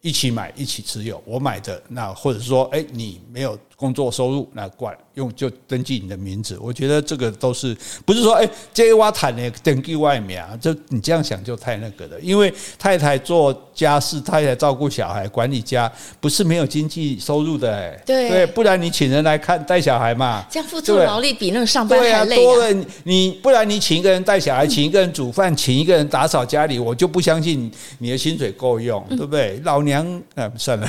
[0.06, 4.96] 一起买，一起持有，我买的，那或者说，哎，你没有工作收入，那怪。
[5.16, 7.76] 用就登记你的名字，我觉得这个都是
[8.06, 12.20] 不是说哎，这个我谈的登记外面啊，就你这样想就太那个了。
[12.22, 18.02] 因为太太做家事，太太照顾小孩、管理家，不是没有经济收入的哎。
[18.06, 22.40] 对对，不然你请人来看带小孩嘛，这样付出劳力比那个上班还累啊。
[22.42, 29.62] 多了你不然你请一个人带小孩，请一个人煮饭，请一个人打扫家里，我就不相信你的薪水够用，对不对？
[29.64, 30.88] 老娘啊，算了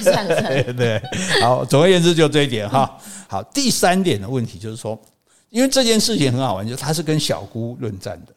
[0.00, 1.00] 算了 算了， 对，
[1.40, 2.98] 好，总而言之就这一点哈。
[3.32, 5.00] 好，第三点的问题就是说，
[5.48, 8.34] 因为这件事情很好玩，就是他是跟小姑论战的。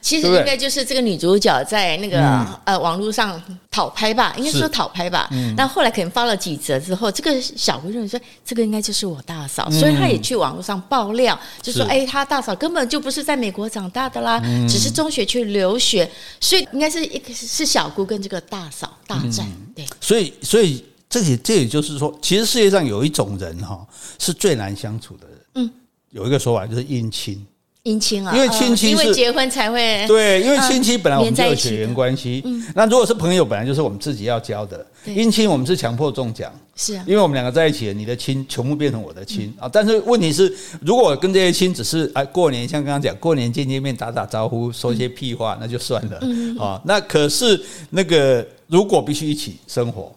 [0.00, 2.20] 其实应该就是这个女主角在那个
[2.64, 5.30] 呃网络上讨拍吧，应该说讨拍吧。
[5.56, 19.46] 但后来可能发了几则之后，这个小姑认为说这个应该就是我大嫂，所以她也去网络上爆料，就说哎，她大嫂根本就不是在美国长大的啦，只是中学去留学，所以应该是一个是小姑跟这个大嫂大战。
[19.76, 20.84] 对，所以所以。
[21.12, 23.86] 这也这也就是说，其实世界上有一种人哈，
[24.18, 25.38] 是最难相处的人。
[25.56, 25.70] 嗯，
[26.08, 27.46] 有一个说法就是姻亲，
[27.84, 32.40] 姻亲啊，因为亲戚是因为结婚才会对，因为亲戚本来我们就有血缘关系。
[32.46, 34.86] 嗯，那如果是朋友，本来就是我们自己要交的。
[35.04, 39.68] 姻亲我们是强迫中奖，是啊，因为我们两个在一起，你的亲全部变成我的亲啊。
[39.70, 46.18] 但是问题是，如果我跟这些亲只是哎过年，像刚刚讲过年见见面打打招呼，说些屁话，那就算了。
[46.22, 50.10] 嗯啊，那可是那个如果必须一起生活。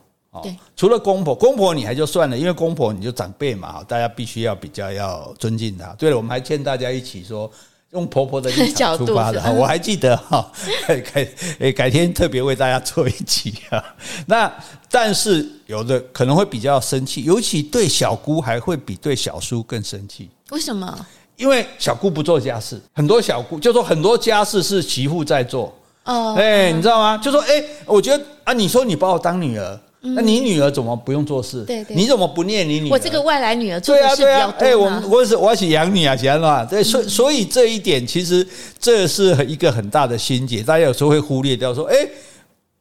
[0.44, 5.88] 对，除了公婆，公婆你还就算了，因为公婆你就长辈嘛，大家必须要比较要尊敬他。
[5.98, 7.50] 对了，我们还劝大家一起说，
[7.92, 9.42] 用婆婆的立场 出发的。
[9.54, 10.52] 我还记得 哈，
[10.88, 11.28] 改
[11.60, 13.84] 诶改天特别为大家做一集啊。
[14.28, 14.52] 那
[14.90, 20.30] 但是有的可能会比较生气，尤其对小姑还会比对小叔更生气。
[20.52, 21.06] 为什么？
[21.38, 25.74] 因为小姑不做家事，很多小姑就说很多家事是媳妇在做。
[26.06, 27.18] 哦，哎，你知道吗？
[27.18, 29.80] 就说哎，我觉得啊，你说你把我当女儿。
[30.14, 31.64] 那你女儿怎么不用做事？
[31.64, 32.92] 对对，你怎么不念你女儿？
[32.92, 34.66] 我这个外来女儿做的事比较多。
[34.66, 36.66] 哎，我我是我要去养你啊，行了。
[36.66, 38.48] 对，所所以这一点其实
[38.80, 41.96] 这是一个很大的心结，大家有时候会忽略掉说，哎，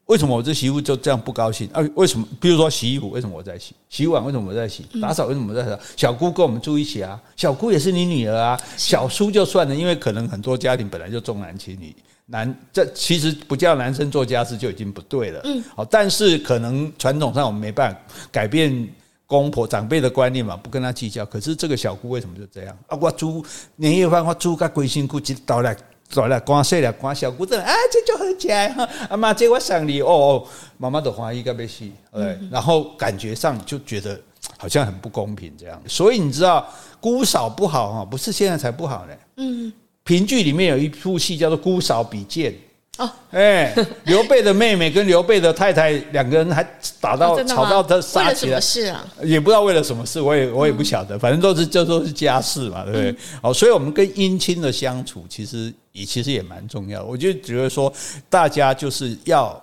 [0.07, 1.67] 为什么我这媳妇就这样不高兴？
[1.73, 2.27] 啊，为什么？
[2.39, 3.75] 比如说洗衣服，为什么我在洗？
[3.89, 4.85] 洗碗为什么我在洗？
[5.01, 5.79] 打扫为什么我在扫？
[5.97, 11.95] 小姑跟我们住一起啊，小姑也是你女儿啊，小叔就算了，因为可能很多家庭本来就重男轻女，
[12.27, 15.41] 男这其实不叫男生做家事就已经不对了。
[15.45, 18.01] 嗯，好，但是可能传统上我们没办法
[18.33, 18.89] 改变
[19.27, 21.25] 公婆长辈的观念嘛，不跟他计较。
[21.27, 22.77] 可是这个小姑为什么就这样？
[22.87, 23.45] 啊，我煮
[23.77, 25.77] 年夜饭，我煮个归辛苦，一倒来。
[26.07, 28.89] 走了，光睡了，光小姑子啊，这就很起来哈！
[29.09, 34.21] 阿妈这我想你哦哦，妈妈的怀疑该被洗，对，然后感觉上就觉得
[34.59, 35.81] 好像很不公平这样。
[35.89, 36.69] 所以你知道
[37.01, 39.15] 姑嫂不好哈，不是现在才不好呢。
[39.39, 39.73] 嗯，
[40.05, 42.53] 评剧里面有一部戏叫做《姑嫂比剑》。
[42.99, 43.75] 哦，哎，
[44.07, 46.63] 刘备的妹妹跟刘备的太太两个人还
[47.01, 53.17] 打到吵到他杀起来，是啊，也不知道为了什么事，我也我也不晓得，反正都是这都是家事嘛，对不对？
[53.43, 57.07] 哦，所以我们跟姻亲的相处，其实也其实也蛮重要的。
[57.07, 57.93] 我就觉得说，
[58.29, 59.61] 大家就是要。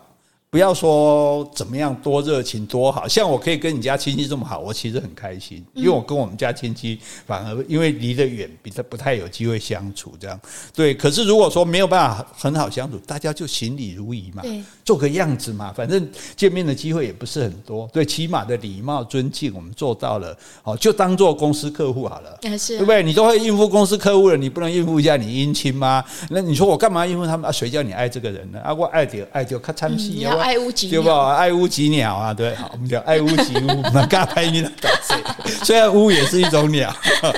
[0.52, 10.38] 不要说怎么样多热情多好，像我可以跟你家亲戚这么好，我其实很开心，因为我跟我们家亲戚反而因为离得远，比较不太有机会相处这样。
[10.76, 14.44] 对，可是如果说没有办法很好相处，大家就行礼如仪嘛，
[14.84, 23.02] 做个样子嘛，反正见面的机会也不是很多，对，起码的礼貌尊敬我们做到了，好，就当做公司客户好了，对不对？
[23.02, 26.04] 你都会应付公司客户了，你不能应付一下你姻亲吗？
[26.30, 27.52] 那你说我干嘛应付他们啊？
[27.54, 28.60] 谁叫你爱这个人呢？
[28.60, 30.40] 啊，我爱就爱就看参戏啊。
[30.42, 31.36] 爱屋及对吧？
[31.36, 34.72] 爱屋及鸟啊，对， 好，我们讲爱屋及乌，那嘎拍你的
[35.64, 36.94] 虽然乌也是一种鸟，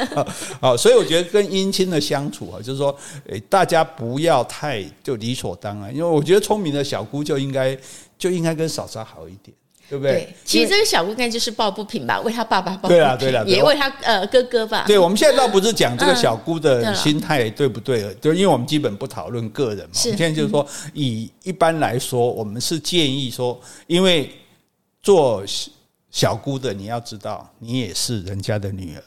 [0.60, 2.96] 好，所以我觉得跟姻亲的相处啊，就是说，
[3.28, 7.78] 诶，大家不要太就理所当然，因为我觉得聪明的小姑就应该
[8.18, 9.56] 就应该跟嫂嫂好一点。
[9.90, 10.14] 对不对？
[10.14, 14.84] 对，其实这个小姑应该就是抱不平吧，为她爸爸抱不平，对啊，对啊，也为她呃哥哥吧。
[14.88, 19.92] 对，我们现在倒不是讲这个小姑的心态对不对，就因为我们基本不讨论个人嘛。
[20.04, 24.32] 我们现在就是说，以一般来说，我们是建议说，因为
[25.02, 25.44] 做
[26.10, 29.04] 小姑的，你要知道，你也是人家的女儿。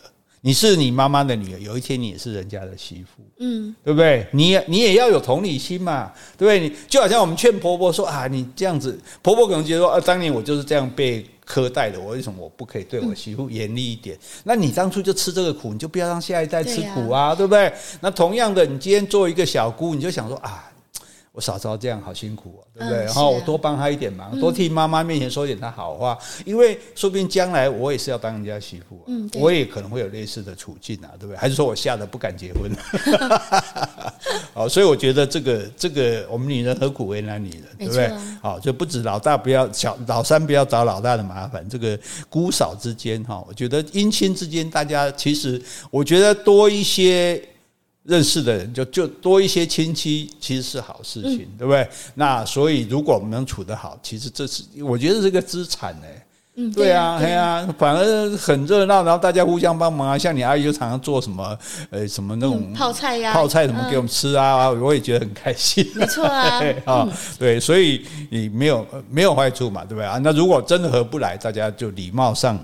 [0.47, 4.25] 你是你妈妈的女儿，有一天你也是人家的媳妇，嗯，对不对？
[4.31, 6.61] 你也你也要有同理心嘛，对不对？
[6.61, 14.15] 你就好像我们劝婆婆说啊，你这样子，婆婆可能觉得说啊，当年我就是这样被苛待的，我为什么我不可以对我媳妇严厉一点？
[14.15, 17.73] 嗯，那你当初就吃这个苦，你就不要让下一代吃苦啊，对，啊对不对？
[18.01, 20.71] 那同样的，你今天做一个小姑，你就想说啊。
[21.37, 23.05] 我嫂嫂这样好辛苦哦，对不对？
[23.05, 31.37] 然后我多帮她一点忙，多替妈妈面前说一点她好话，因为说不定将来我也是要当人家媳妇，嗯，我也可能会有类似的处境啊，对不对？
[31.37, 32.73] 还是说我吓得不敢结婚？
[34.55, 38.11] 好， 所以我觉得这个这个我们女人何苦为难女人，对不对？
[38.41, 47.43] 好，就不止老大不要小老三不要找老大的麻烦，这个姑嫂之间哈，我觉得姻亲之间大家其实我觉得多一些。
[48.07, 51.89] 认识的人就就多一些亲戚，其实是好事情，嗯、对不对？
[52.15, 56.07] 那所以如果我们能处得好，其实这是我觉得是个资产呢。
[56.59, 60.17] 嗯，对啊，对啊，反而很热闹，然后大家互相帮忙啊。
[60.17, 61.59] 像你阿姨就常常做什么，
[61.91, 65.87] 呃，什么那种泡菜呀，泡菜什么给我们吃啊，我也觉得很开心。
[65.95, 70.17] 没错啊， 啊，对，所以你没有没有坏处嘛，对不对啊？
[70.25, 72.59] 那如果真的合不来，大家就礼貌上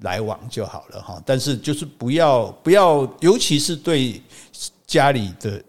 [0.00, 1.18] 来往就好了哈。
[1.24, 4.20] 但是就是不要不要，尤其是对。
[4.88, 5.62] 家里的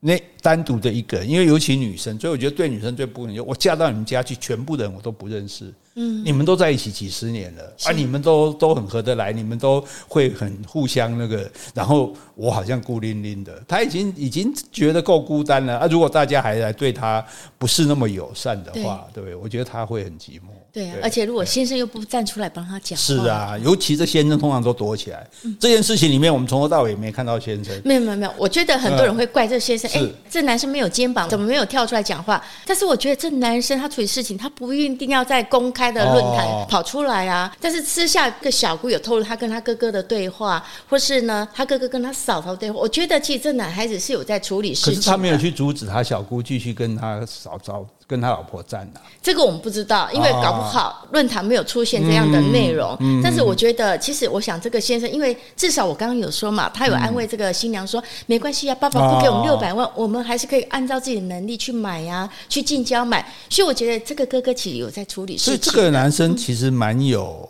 [0.00, 5.72] 那单独的一个人，因为尤其女生，所以我觉得对女生最不能就我嫁到你们家去，全部的人我都不认识。
[5.94, 15.86] 嗯，你们都在一起几十年了，啊，你们都都很合得来，你们都会很互相那个，然后我好像孤零零的，他已经已经觉得够孤单了啊！
[15.86, 17.24] 如果大家还来对他
[17.58, 19.36] 不是那么友善的话，对不对？
[19.36, 20.48] 我觉得他会很寂寞。
[20.72, 25.24] 对啊，而且如果先生又不站出来帮他讲，是啊，尤其这先生通常都躲起来。
[25.60, 27.80] 这件事情里面，我们从头到尾也没看到先生。
[27.84, 32.42] 没有没有没有，我觉得很多人会怪这先生，哎，这男生没有肩膀，怎么没有跳出来讲话？
[32.66, 35.92] 但是我觉得这男生他处理事情，他不一定要在公开。
[35.92, 42.80] 的论坛跑出来啊，但是私下个小姑有透露他跟他哥哥的对话，或是呢他哥哥跟他嫂嫂对话。
[42.80, 47.86] 我觉得其实这男孩子是有在处理事情，可是他没有去阻止他小姑继续跟他嫂嫂。
[48.06, 49.00] 跟他老婆战呢？
[49.22, 52.98] 这个我们不知道，因为搞不好论坛没有出现这样的内容。
[53.22, 63.24] 但是我觉得，其实我想这个先生，因为至少我刚刚有说嘛，他有安慰这个新娘说，没关系啊，爸爸不给我们六百万，我们还是可以按照自己的能力去买呀，去近郊买。
[63.48, 65.52] 所以我觉得这个哥哥其实有在处理事情。
[65.52, 67.48] 所以这个男生其实蛮有，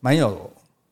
[0.00, 0.49] 蛮有。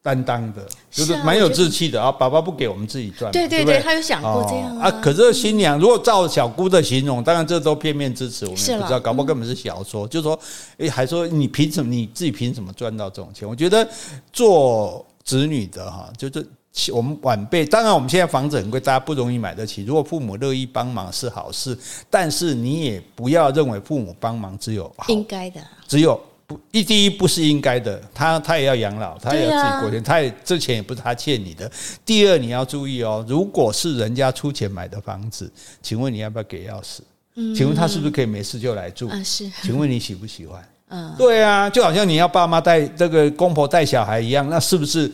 [0.08, 2.10] 担当的，就是蛮有志气的啊！
[2.10, 4.90] 爸爸不给我们自己赚，对对对，他有想过这样啊。
[5.02, 10.08] 可是新娘如果照小姑的形容，当然这都片面支持，我们也不知道，搞不好根本是小说。
[10.08, 10.40] 就是说，
[10.78, 11.92] 诶，还说你凭什么？
[11.92, 13.46] 你自己凭什么赚到这种钱？
[13.46, 13.86] 我觉得
[14.32, 19.84] 做子女的哈，就是我们晚辈，当然我们现在房子很贵，大家不容易买得起。
[19.84, 21.76] 如果父母乐意帮忙是好事，
[22.08, 31.70] 但是你也不要认为父母帮忙只有好应该的，只有不一第一不是应该的，他他也要养老，他也要自己过钱，他也这钱也不是他欠你的。
[32.06, 37.00] 第二你要注意哦，如果是人家出钱买的房子，请问你要不要给钥匙？
[37.34, 39.10] 嗯，请问他是不是可以没事就来住？
[39.10, 39.46] 啊，是。
[39.62, 40.66] 请问你喜不喜欢？
[40.88, 45.12] 嗯，对啊，就好像你要爸妈带这个公婆带小孩一样，那是不是？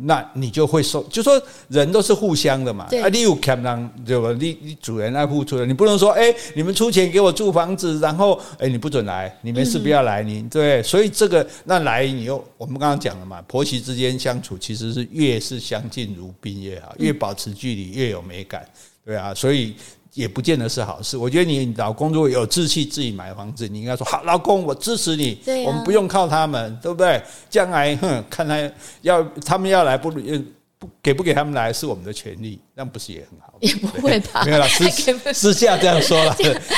[0.00, 2.86] 那你就会受，就说人都是互相的嘛。
[2.90, 4.36] 对啊，你有可能对吧？
[4.38, 10.82] 你你主人来付出的，你不能说哎，你们出钱给我住房子，然后哎，你不准来，你没事不要来，你对。
[10.82, 18.66] 所以这个那来你又，我们刚刚讲了嘛，婆媳之间相处其实是越是相敬如宾越好，越保持距离越有美感，
[19.04, 19.74] 对啊，所以。
[20.18, 21.16] 也不见得是好事。
[21.16, 25.38] 我觉得你老公如果有志气自己买房子，你应该说好，老公我支持你。
[25.64, 27.22] 我们不用靠他们，对不对？
[27.48, 28.58] 将来哼，看他
[29.02, 33.54] 要他们要来不不给不给他们来是我们的权利，那不是也很好？
[33.60, 34.42] 也不会吧？
[34.46, 34.90] 没有了，私
[35.32, 36.34] 私下这样说了，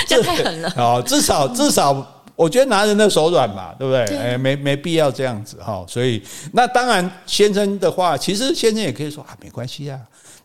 [0.06, 0.70] 这太狠了。
[0.76, 4.18] 哦，至少至少，我觉得拿人的手软嘛，对不对？
[4.18, 5.82] 哎，没没必要这样子哈。
[5.88, 6.22] 所以
[6.52, 9.98] 那当然，先生的话，其实先生也可以说啊，没关系啊。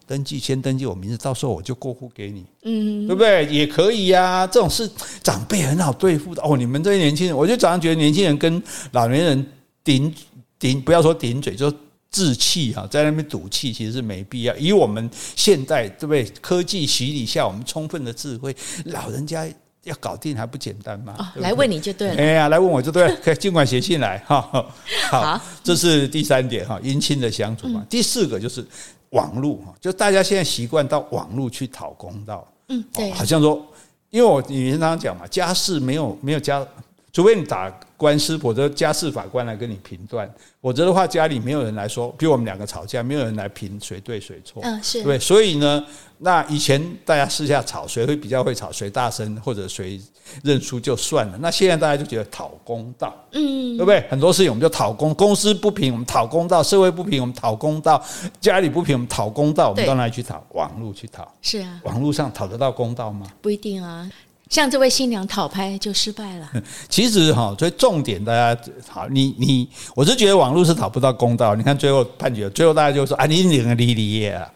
[0.07, 3.45] 登记先登记我名字，到时候我就过户给你，嗯，对不对？
[3.47, 4.89] 也可以呀、啊，这种事
[5.23, 6.55] 长辈很好对付的哦。
[6.55, 9.45] 你们这些年轻人，我就常常觉得年轻人跟老年人
[9.83, 10.13] 顶
[10.59, 11.73] 顶，不要说顶嘴，就
[12.11, 14.55] 置气哈，在那边赌气，其实是没必要。
[14.57, 16.23] 以我们现在对不对？
[16.39, 19.47] 科技洗礼下，我们充分的智慧，老人家
[19.83, 21.15] 要搞定还不简单吗？
[21.17, 22.15] 哦、来问你就对了。
[22.15, 24.67] 哎呀，来问我就对了，可 以尽管写信来哈。
[25.09, 27.83] 好，这是第三点哈，姻亲的相处嘛。
[27.89, 28.63] 第四个就是。
[29.11, 33.65] 网络哈，就大家现在习惯到网络去讨公道，嗯，对，好像说，
[34.09, 36.65] 因为我以前常常讲嘛，家事没有没有家，
[37.13, 40.29] 除非你打官司，否则家事法官来跟你评断。
[40.61, 45.83] 否则的话，家里没有人来说，比如我们两个吵架，没有人来评谁对谁错，嗯，是对，所以呢，
[46.17, 50.01] 那以前大家私下吵，谁会比较会吵，谁大声或者谁
[50.43, 51.37] 认输就算了。
[51.39, 54.03] 那现在大家就觉得讨公道，嗯，对不对？
[54.09, 58.03] 很多事情我们就讨公，公司不平我们讨公道，社会不平我们讨公道，
[58.41, 60.43] 家里不平我们讨公道，我们到哪里去讨？
[60.53, 63.27] 网络去讨，是啊，网络上讨得到公道吗？
[63.41, 64.09] 不一定啊。
[64.49, 66.49] 像这位新娘讨拍就失败了。
[66.87, 71.55] 其实哈，所以重点大家好，你你，我是觉得网络是讨不到公道。
[71.55, 74.49] 你看最后判决，最后大家就说啊，你领个离离业啊，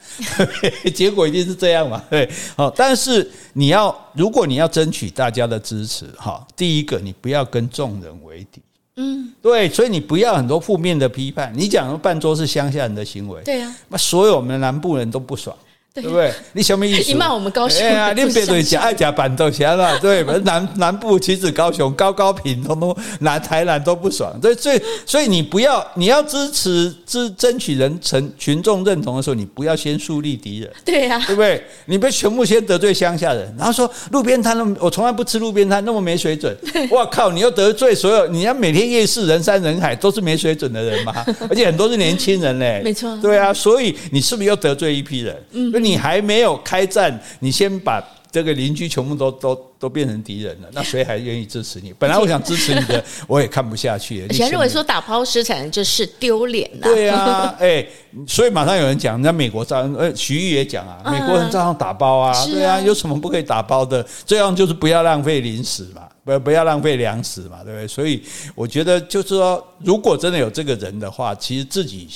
[0.94, 2.02] 结果一定是这样嘛？
[2.10, 8.62] 对，好，但是你要，如果你要争取大家的支持，哈，第一个你不要跟众人为敌，
[8.98, 11.52] 嗯，对，所以你不要很多负面的批判。
[11.56, 15.56] 你讲半桌是乡下人的行为，对啊，那所有我们南部人都不爽。
[16.02, 16.32] 对不对？
[16.54, 17.12] 你什么意思？
[17.12, 17.82] 你骂我们高雄？
[17.82, 20.34] 哎呀，你别对讲爱讲板豆钱了，对吧？
[20.44, 31.62] 南南部岂止高雄高高平通通南台南都不爽，所以所以所以你不要你要支持支争取人成群众认同的时候，你不要先树立敌人，对呀，对不对？
[31.86, 36.56] 你别全部先得罪乡下人，然后说路边摊那么我从来不吃路边摊那么没水准，
[36.90, 37.32] 我靠！
[37.32, 45.36] 你又得罪所有，你要每天夜市人山人海都是没水准的人嘛，而且很多是年轻人嘞，没错，对啊，所以你是不是又得罪一批人？
[45.52, 45.72] 嗯。
[45.80, 51.92] 你还没有开战，你先把这个邻居全部都都都变成敌人了，那谁还愿意支持你？
[51.98, 54.24] 本来我想支持你的， 我也看不下去。
[54.30, 56.84] 以前认为说打抛尸产就是丢脸呐。
[56.84, 57.84] 对啊，哎，
[58.28, 64.06] 所以马上有人讲，那美国照样，呃，徐玉也讲啊，美国人照样打包啊，对啊，有什么不可以打包的？
[64.28, 67.88] 这样就是不要浪费零食嘛，不不要浪费粮食嘛，对不对？
[67.88, 68.22] 所以
[68.54, 72.08] 我觉得就是说，如果真的有这个人的话，其实自己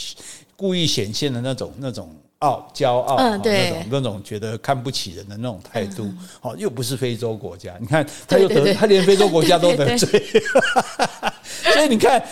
[0.56, 2.16] 故意显现的那种那种。
[2.44, 10.22] 傲骄傲，嗯，对，那种那种觉得看不起人的那种态度，哦，又不是非洲国家，你看他又得，他连非洲国家都得 罪，
[11.74, 12.24] 所以你看，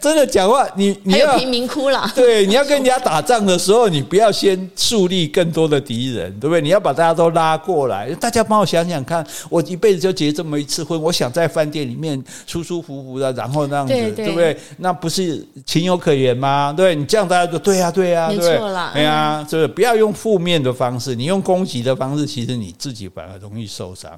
[0.00, 6.60] 真的讲话，你你要贫民窟了，对，你要跟人家打仗的时候，你不要先树立更多的敌人，对不对？
[6.60, 14.56] 你要把大家都拉过来，大家帮我想想看，我一辈子就结这么一次婚，我想在饭店里面舒舒服服的，然后那样子，对不对？
[14.78, 16.74] 那不是情有可原吗？
[16.76, 19.46] 对，你这样大家就对呀，对呀，没错了，对呀。
[19.48, 24.10] 就是不要用负面的方式，你用攻击的方式，其实你自己反而容易受伤。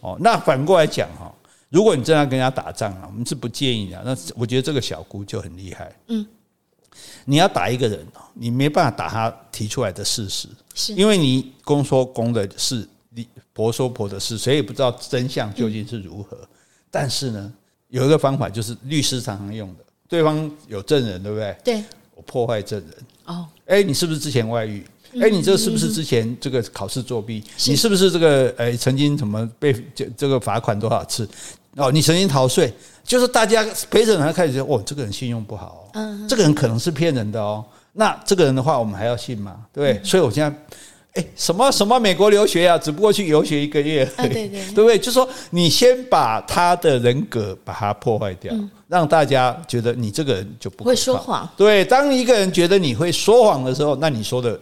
[0.00, 1.32] 哦，那反过来讲哈，
[1.70, 4.02] 如果你真的跟人家打仗啊，我们是不建议的。
[4.04, 5.94] 那我觉得这个小姑就很厉害。
[6.06, 6.26] 嗯，
[7.24, 16.38] 你要打一个人，你没办法打他提出来的事实，是因为你公说公的事，你婆说婆的事，谁也不知道真相究竟是如何。
[16.90, 17.52] 但是呢，
[17.88, 21.56] 有一个方法，就是律师常常用的，对方有证人，对不对？
[21.62, 22.94] 对，我破坏证人。
[23.26, 24.86] 哦，哎，你是不是之前外遇？
[25.20, 27.42] 哎，你这是不是之前这个考试作弊？
[27.66, 31.28] 你是不是这个哎曾经怎么被这这个罚款多少次？
[31.76, 32.72] 哦，你曾经逃税，
[33.04, 37.64] 就是大家陪审团开始说，哦，这个人信用不好，嗯，这个人可能是骗人的哦。
[37.92, 39.56] 那这个人的话，我们还要信吗？
[39.72, 40.04] 对不对？
[40.04, 40.56] 所以我现在。
[41.14, 42.76] 哎，什么什么美国留学啊？
[42.76, 44.98] 只不过去游学一个月，啊、对对，对不对？
[44.98, 51.48] 就说你先把他的人格把他破坏掉，嗯、让大家觉得你这个人就不会说谎。
[51.56, 54.60] 对，当一个人觉得你会说谎的时候，那你说的，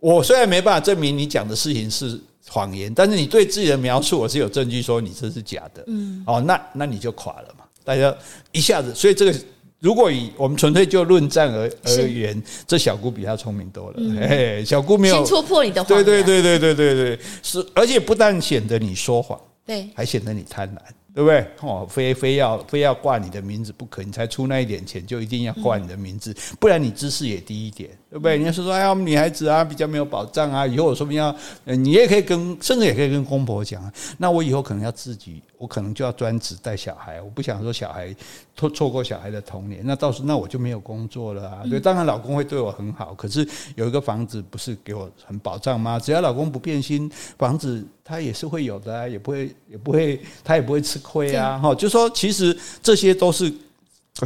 [0.00, 5.84] 我我虽然没办法证明你讲的事情是谎言，但是你对自己的描述，我是有证据说你这是假的。
[5.86, 7.64] 嗯，哦，那那你就垮了嘛。
[7.84, 8.14] 大家
[8.52, 9.34] 一下子，所以这个。
[9.78, 13.96] 如果以我们纯粹就论战而而言，是这小姑比他聪明多了。
[13.98, 16.02] 嗯、嘿，小姑没有先戳破你的谎。
[16.02, 20.78] 对对对对对对对，是，而且不但显得你说谎，对，还显得你贪婪。
[21.16, 21.46] 对不对？
[21.62, 28.36] 哦，非非要非要挂你的名字不可，你才出那一点钱，就一定要挂你的名字，不然你知识也低一点，对不对？
[28.36, 38.14] 人家说说，哎呀，我们女孩子啊，比较没有保障啊，以后我说不定要，你也可以跟，甚至也可以跟公婆讲，那我以后可能要自己，我可能就要专职带小孩，我不想说小孩
[38.56, 41.62] 错错过小孩的童年，那到时候那我就没有工作了啊。
[41.68, 46.00] 对，当然老公会对我很好，可是有一个房子不是给我很保障吗？
[46.00, 47.86] 只要老公不变心，房子。
[48.08, 51.58] 他也是会有的啊，也不会，也不会，他也不会吃亏啊。
[51.58, 53.52] 哈，就说其实这些都是，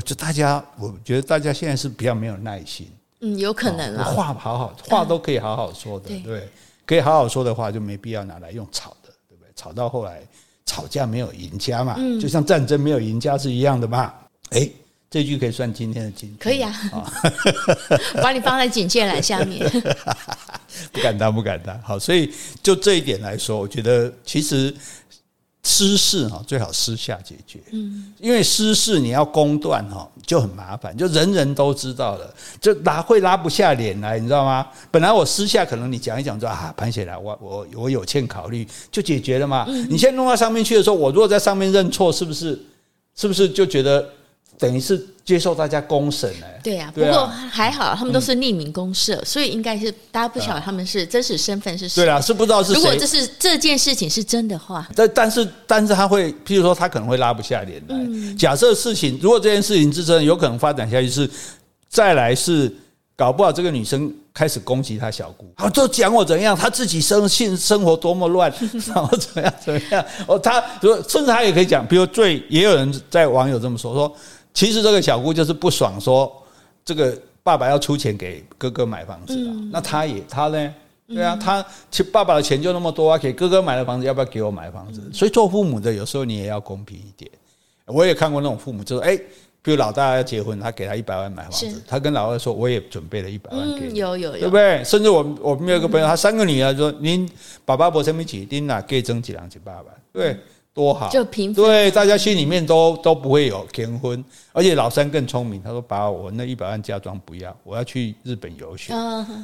[0.05, 2.87] 就大家，我觉得大家现在是比较没有耐心。
[3.21, 4.05] 嗯，有可能啊。
[4.05, 6.47] 话好好，话都可以好好说的，对，
[6.85, 9.51] 可以好好说的话就没必要拿来用吵的，对不对？
[9.57, 10.21] 吵到后来
[10.71, 14.15] 吵架没有赢家嘛，就像战争没有赢家是一样的嘛。
[14.51, 14.71] 哎，
[15.11, 16.37] 这句可以算今天的金句。
[16.39, 16.73] 可以啊，
[18.23, 19.69] 把你放在警戒栏下面。
[20.93, 21.77] 不敢当，不敢当。
[21.83, 24.73] 好，所以就这一点来说，我觉得其实
[25.63, 27.61] 私事哈最好私下解决。
[27.73, 34.67] 嗯，因为私事你要公断哈就很麻烦，就人人都知道了，就拉会拉不下脸来，你知道吗？
[34.91, 39.67] 本来我私下可能你讲一讲说啊，盘起来，我我我有欠考虑就解决了嘛。
[39.89, 42.59] 你现在弄到上面去的时候，我如果在上面认错，是不是
[43.15, 44.09] 是不是就觉得？
[44.61, 52.05] 等于是接受大家公审哎，对呀，不过还好，他们都是匿名公社，所以应该是大家不晓得他们是真实身份是谁。
[52.05, 52.75] 对啊，是不知道是谁。
[52.75, 58.35] 如果这是这件事情是真的话，但但是但是他会，譬如说他可能会拉不下脸来。
[58.37, 61.31] 假设事情如果这件事情是真的，有可能发展下去是
[61.89, 62.71] 再来是
[63.17, 68.53] 搞不好这个女生开始攻击他小姑，啊，就讲我怎样，她自己生性生活多么乱，
[68.87, 70.05] 然后怎样怎样。
[70.27, 70.63] 哦，他
[71.09, 74.17] 甚至她也可以讲，比如最也有人在网友这么说说。
[74.53, 76.31] 其实这个小姑就是不爽，说
[76.85, 79.55] 这个爸爸要出钱给哥哥买房子了。
[79.73, 80.75] 那他也他呢？
[81.13, 85.03] 对啊，他其实爸爸的钱就那么多啊，给哥哥买了房子，要不要给我买房子？
[85.13, 87.29] 所以做父母的有时候你也要公平一点。
[87.87, 89.17] 我也看过那种父母，就是哎，
[89.61, 94.85] 比如老大要结婚，他给他一百万买房子，他跟老二说，我也准备了一百万给你，有有有，对不对？
[94.85, 97.29] 甚至我我们有一个朋友，他三个女儿说，您
[97.65, 99.87] 爸爸不生不起，您哪给争几两几爸爸？
[100.13, 100.37] 对。
[100.73, 108.93] 多好，就平对，大家心里面都都不会有天婚，而且老三更聪明，他说：“把我那一百万嫁妆不要，我要去日本游学。”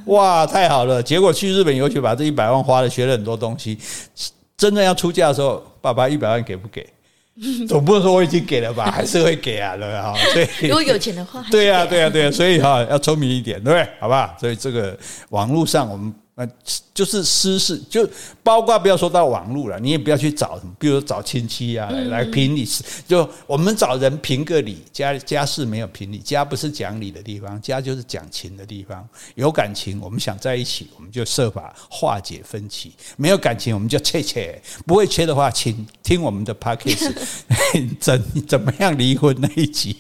[0.06, 1.02] 哇，太好了！
[1.02, 3.76] 结果去日本游学，把这一百万花了，学了很多东西。
[4.56, 6.86] 真正要出嫁的时候，爸爸一百万给不给？
[7.68, 8.90] 总不能说我已经给了吧？
[8.90, 10.14] 还是会给啊，对哈。
[10.32, 12.30] 所以如果有钱的话， 对呀，对呀，对呀。
[12.30, 13.88] 所以哈，要聪明一点，对不对？
[13.98, 14.36] 好吧。
[14.40, 14.96] 所以这个
[15.30, 16.14] 网络上我们。
[16.36, 16.46] 呃，
[16.96, 18.08] 就是私事，就
[18.42, 22.66] 包括不要说到网络了，你也不要去找什么，比如说找亲戚啊来来评理。
[23.06, 29.06] 就我们找人评个理，家家事没有评理，家不是讲理的地方，家就是讲情的地方。
[29.34, 32.88] 有感情，我们想在一起，我们就设法化解分歧；
[33.18, 34.58] 没有感情，我们就切切。
[34.86, 39.94] 不会切的话，请听我们的 p a c k a g e 怎怎么样离婚那一集。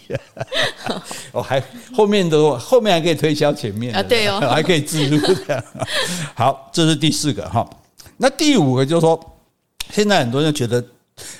[1.30, 1.62] 我还
[1.94, 5.64] 后面的后面还可以推销前面啊，对哦，还可以自入的。
[6.34, 7.68] 好，这是第四个哈。
[8.16, 9.18] 那第五个就是说，
[9.90, 10.84] 现在很多人觉得，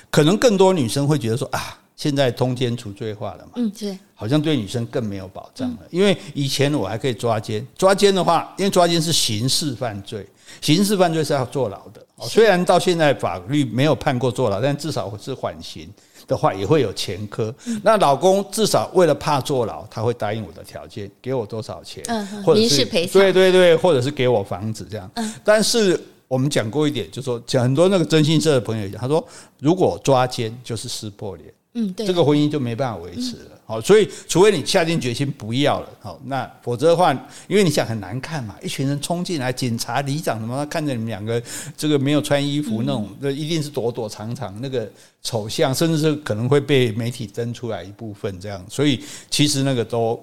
[0.09, 5.79] 可能更多女生会觉得说啊，现在通奸除罪化了嘛，嗯，对，好像对女生更没有保障了。
[5.89, 10.27] 因为以前我还可以抓奸，抓奸的话，因为抓奸是刑事犯罪，
[10.61, 12.05] 刑事犯罪是要坐牢的。
[12.21, 15.89] 虽然到现在法律没有判过坐牢，但至少是缓刑。
[16.27, 17.53] 的话也会有前科，
[17.83, 22.03] 那老公至少为了怕坐牢，他会答应我的条件，给我多少钱，
[22.43, 25.09] 或者是赔偿，对对对，或者是给我房子这样。
[25.43, 29.25] 但是我们讲过一点，就是说讲很多那个征信社的朋友讲，他说
[29.59, 31.53] 如果抓奸就是撕破脸。
[31.73, 33.56] 嗯，对，这个婚姻就没办法维持了。
[33.67, 37.11] 好，所以除非你下定决心不要了，好，那否则的话，
[37.49, 41.43] 因为你想很难看嘛，一群人冲进来，警察、里长什么，看着你们两个
[41.75, 44.89] 这个没有穿衣服那种，那一定是躲躲藏藏，那个
[45.21, 48.65] 丑相，甚至是可能会被媒体登出来一部分这样。
[48.69, 50.17] 所以其实那个都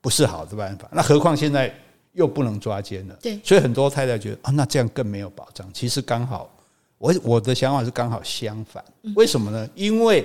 [0.00, 0.88] 不是好的办法。
[0.92, 1.74] 那何况现在
[2.12, 5.68] 又不能抓奸了，对，所以很多太太觉得啊，那这样更没有保障。
[5.74, 6.48] 其实刚好，
[6.98, 8.84] 我我的想法是刚好相反，
[9.16, 9.68] 为什么呢？
[9.74, 10.24] 因为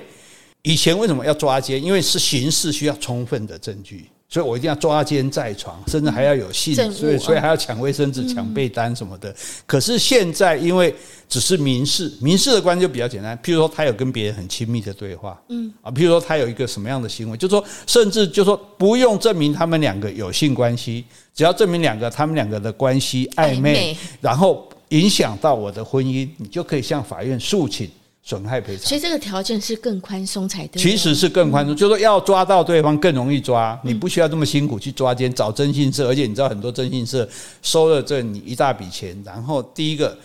[0.66, 1.80] 以前为什么要抓奸？
[1.80, 9.32] 因为是刑事需要充分的证据，所以我一定要抓奸在床，甚至还要有性，所以所以还要抢卫生纸、抢被单什么的。
[9.64, 10.92] 可是现在因为
[11.28, 13.38] 只是民事，民事的关系就比较简单。
[13.44, 27.88] 譬如说他有跟别人很亲密的对话，嗯啊，譬如说他有一个什么样的行为，就是说甚至就是说不用证明他们两个有性关系，只要证明两个他们两个的关系暧昧，然后影响到我的婚姻，你就可以向法院诉请。
[28.26, 30.82] 损害赔偿，所以这个条件是更宽松才对。
[30.82, 37.26] 其实是更宽松，就是说要抓到对方更容易抓，你不需要这么辛苦去抓奸找征信社，而且你知道很多征信社
[37.62, 40.18] 收了这你一大笔钱，然后第一个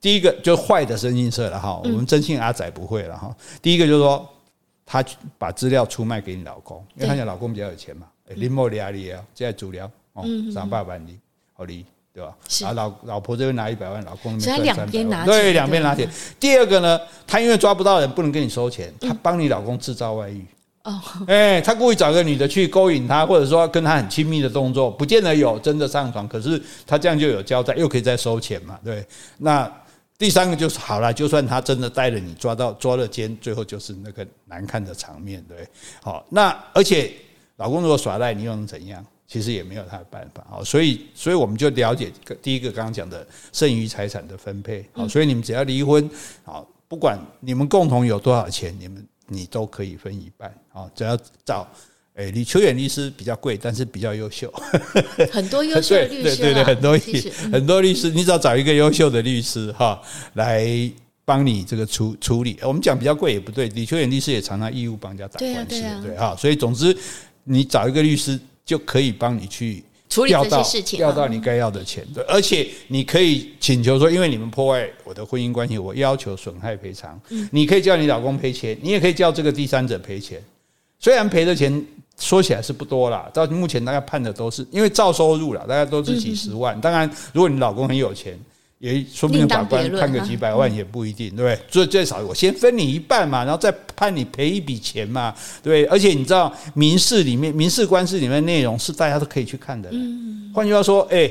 [0.00, 3.32] 第一个就坏的征信社了哈，我们征信阿仔不会了哈。
[3.62, 4.28] 第一个就是说
[4.84, 5.04] 他
[5.38, 11.16] 把资料出卖给你老公，因为他讲老公比较有钱嘛，林某里阿里啊，现在主聊哦，三百万里
[11.52, 11.84] 好哩。
[12.18, 12.34] 对吧？
[12.68, 16.08] 啊，老老婆这边拿一百万，老公那边赚三百万，对，两边拿钱。
[16.40, 20.44] 第二个呢，他因为抓不到人，不能跟你收钱，他帮你老公制造外遇。
[20.82, 29.06] 哦，哎，他故意找个女的去勾引他，或者说跟他很亲密的动作，不见得有真的上床，可是他这样就有交代，又可以再收钱嘛，对。
[29.38, 29.70] 那
[30.16, 35.58] 第三个就是好了，就算他真的带着你抓到抓了奸，最后就是那个难看的场面，对。
[36.02, 37.12] 好，那而且
[37.56, 39.04] 老公如果耍赖，你又能怎样？
[39.28, 42.10] 其实也没有他的办法啊，所以，所以我们就了解
[42.40, 46.08] 第一个刚刚讲的剩余财产的分配啊，所以你们只要离婚
[46.46, 51.14] 啊，不管你们共同有多少钱，你们你都可以分一半啊，只要
[51.44, 51.68] 找
[52.14, 54.50] 诶李秋远律师比较贵，但是比较优秀，
[55.30, 56.98] 很多优秀的律师，对对对，很多
[57.52, 60.00] 很多律师，你只要找一个优秀的律师哈，
[60.34, 60.90] 来
[61.26, 62.58] 帮你这个处处理。
[62.62, 66.96] 我们讲比较贵也不对，李秋远律师也常常义务帮人家打官司，对哈，所以总之
[67.44, 68.40] 你找一个律师。
[68.68, 72.06] 就可以帮你去处理这些事情，要到你该要的钱。
[72.14, 77.18] 对，而且你可以请求说，因为你们破坏我的婚姻关系，我要求损害赔偿。
[77.50, 80.38] 你可以叫你老公赔钱，你也可以叫这个第三者赔钱。
[81.00, 81.82] 虽然赔的钱
[82.18, 86.78] 说起来是不多啦，到目前大概判的都是因为照收入了，大概都是几十万。
[86.78, 88.38] 当然，如果你老公很有钱。
[88.78, 91.58] 也说不定法官判个几百万也不一定，对不对？
[91.68, 95.84] 所以最少我先分你一半嘛，然后再判你赔一笔钱嘛，对。
[95.86, 99.88] 而且你知道民事里面民事官司里面的内容是大家都可以去看的。
[99.92, 100.52] 嗯。
[100.54, 101.28] 换句话说，哎，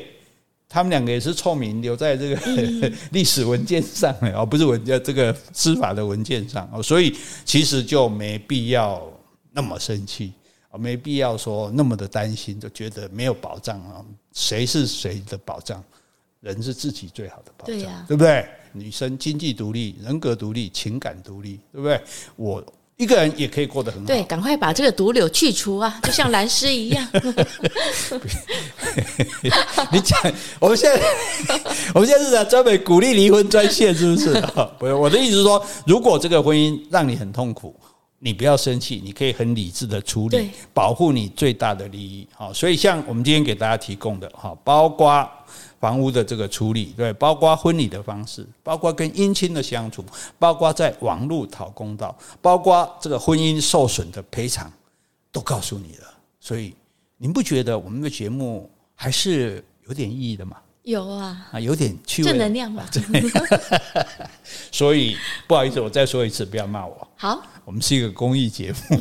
[0.68, 2.38] 他们两个也是臭名留在这个
[3.12, 9.02] 历史文件上的哦，不是文件这个司法的文件上哦，所以其实就没必要
[9.54, 10.34] 那么生气
[10.70, 15.82] 啊，没必要说那么的担心，就觉得没有保障啊，谁是谁的保障？
[16.42, 18.46] 人是自己最好的保障，对不对？
[18.74, 22.00] 女生经济独立、人格独立、情感独立，对不对？
[22.36, 22.64] 我
[22.98, 24.08] 一个人也可以过得很好。
[24.08, 27.08] 对，赶快把这个毒瘤去除啊， 就像蓝丝一样。
[29.92, 30.20] 你讲，
[30.60, 31.02] 我们现在
[31.94, 34.34] 我们现在是在专门鼓励离婚专线，是不是？
[34.80, 37.76] 不是，我的意思是说，如果这个婚姻让你很痛苦，
[38.20, 42.28] 你不要生气，你可以很理智的处理，保护你最大的利益。
[42.34, 45.30] 好，所以像我们今天给大家提供的，哈，包括。
[45.80, 50.04] 房屋的这个处理，对，包括婚礼的方式，包括跟姻亲的相处，
[50.40, 54.74] 包括在网络讨公道，包括这个婚姻受损的赔偿，
[55.32, 56.14] 都告诉你了。
[56.40, 56.74] 所以，
[57.18, 60.58] 您不觉得我们的节目还是有点意义的吗？
[60.88, 62.86] 有啊，啊，有点趣味，正能量吧。
[64.72, 67.08] 所以不好意思，我再说一次，不要骂我。
[67.18, 68.98] 好，我们是一个公益节目，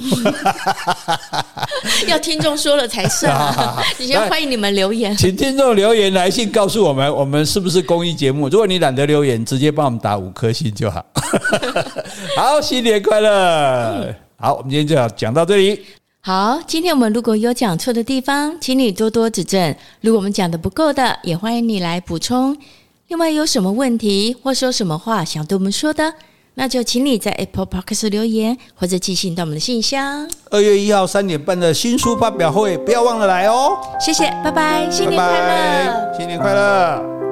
[2.08, 3.32] 要听众说了才算。
[3.98, 8.48] 你先欢迎你们留言，请听众留言来信告诉我们，我们是不是公益节目？
[8.48, 11.06] 如果你懒得留言，直接帮我们打五颗星就好。
[12.36, 14.12] 好，新年快乐！
[14.38, 15.84] 好，我们今天就要讲到这里。
[16.26, 19.72] 好，今天我们如果有讲错的地方，请你多多指正。
[20.00, 22.56] 如果我们讲的不够的，也欢迎你来补充。
[23.06, 26.14] 另外，有什么问题或说什么话想对我们说的，
[26.54, 30.28] 那就请你在 Apple Podcast 留言，或者寄信到我们的信箱。
[30.50, 33.78] 二月一号三点半的新书发表会，不要忘了来哦。
[34.00, 37.25] 谢谢，拜拜，新年快乐，新年快乐。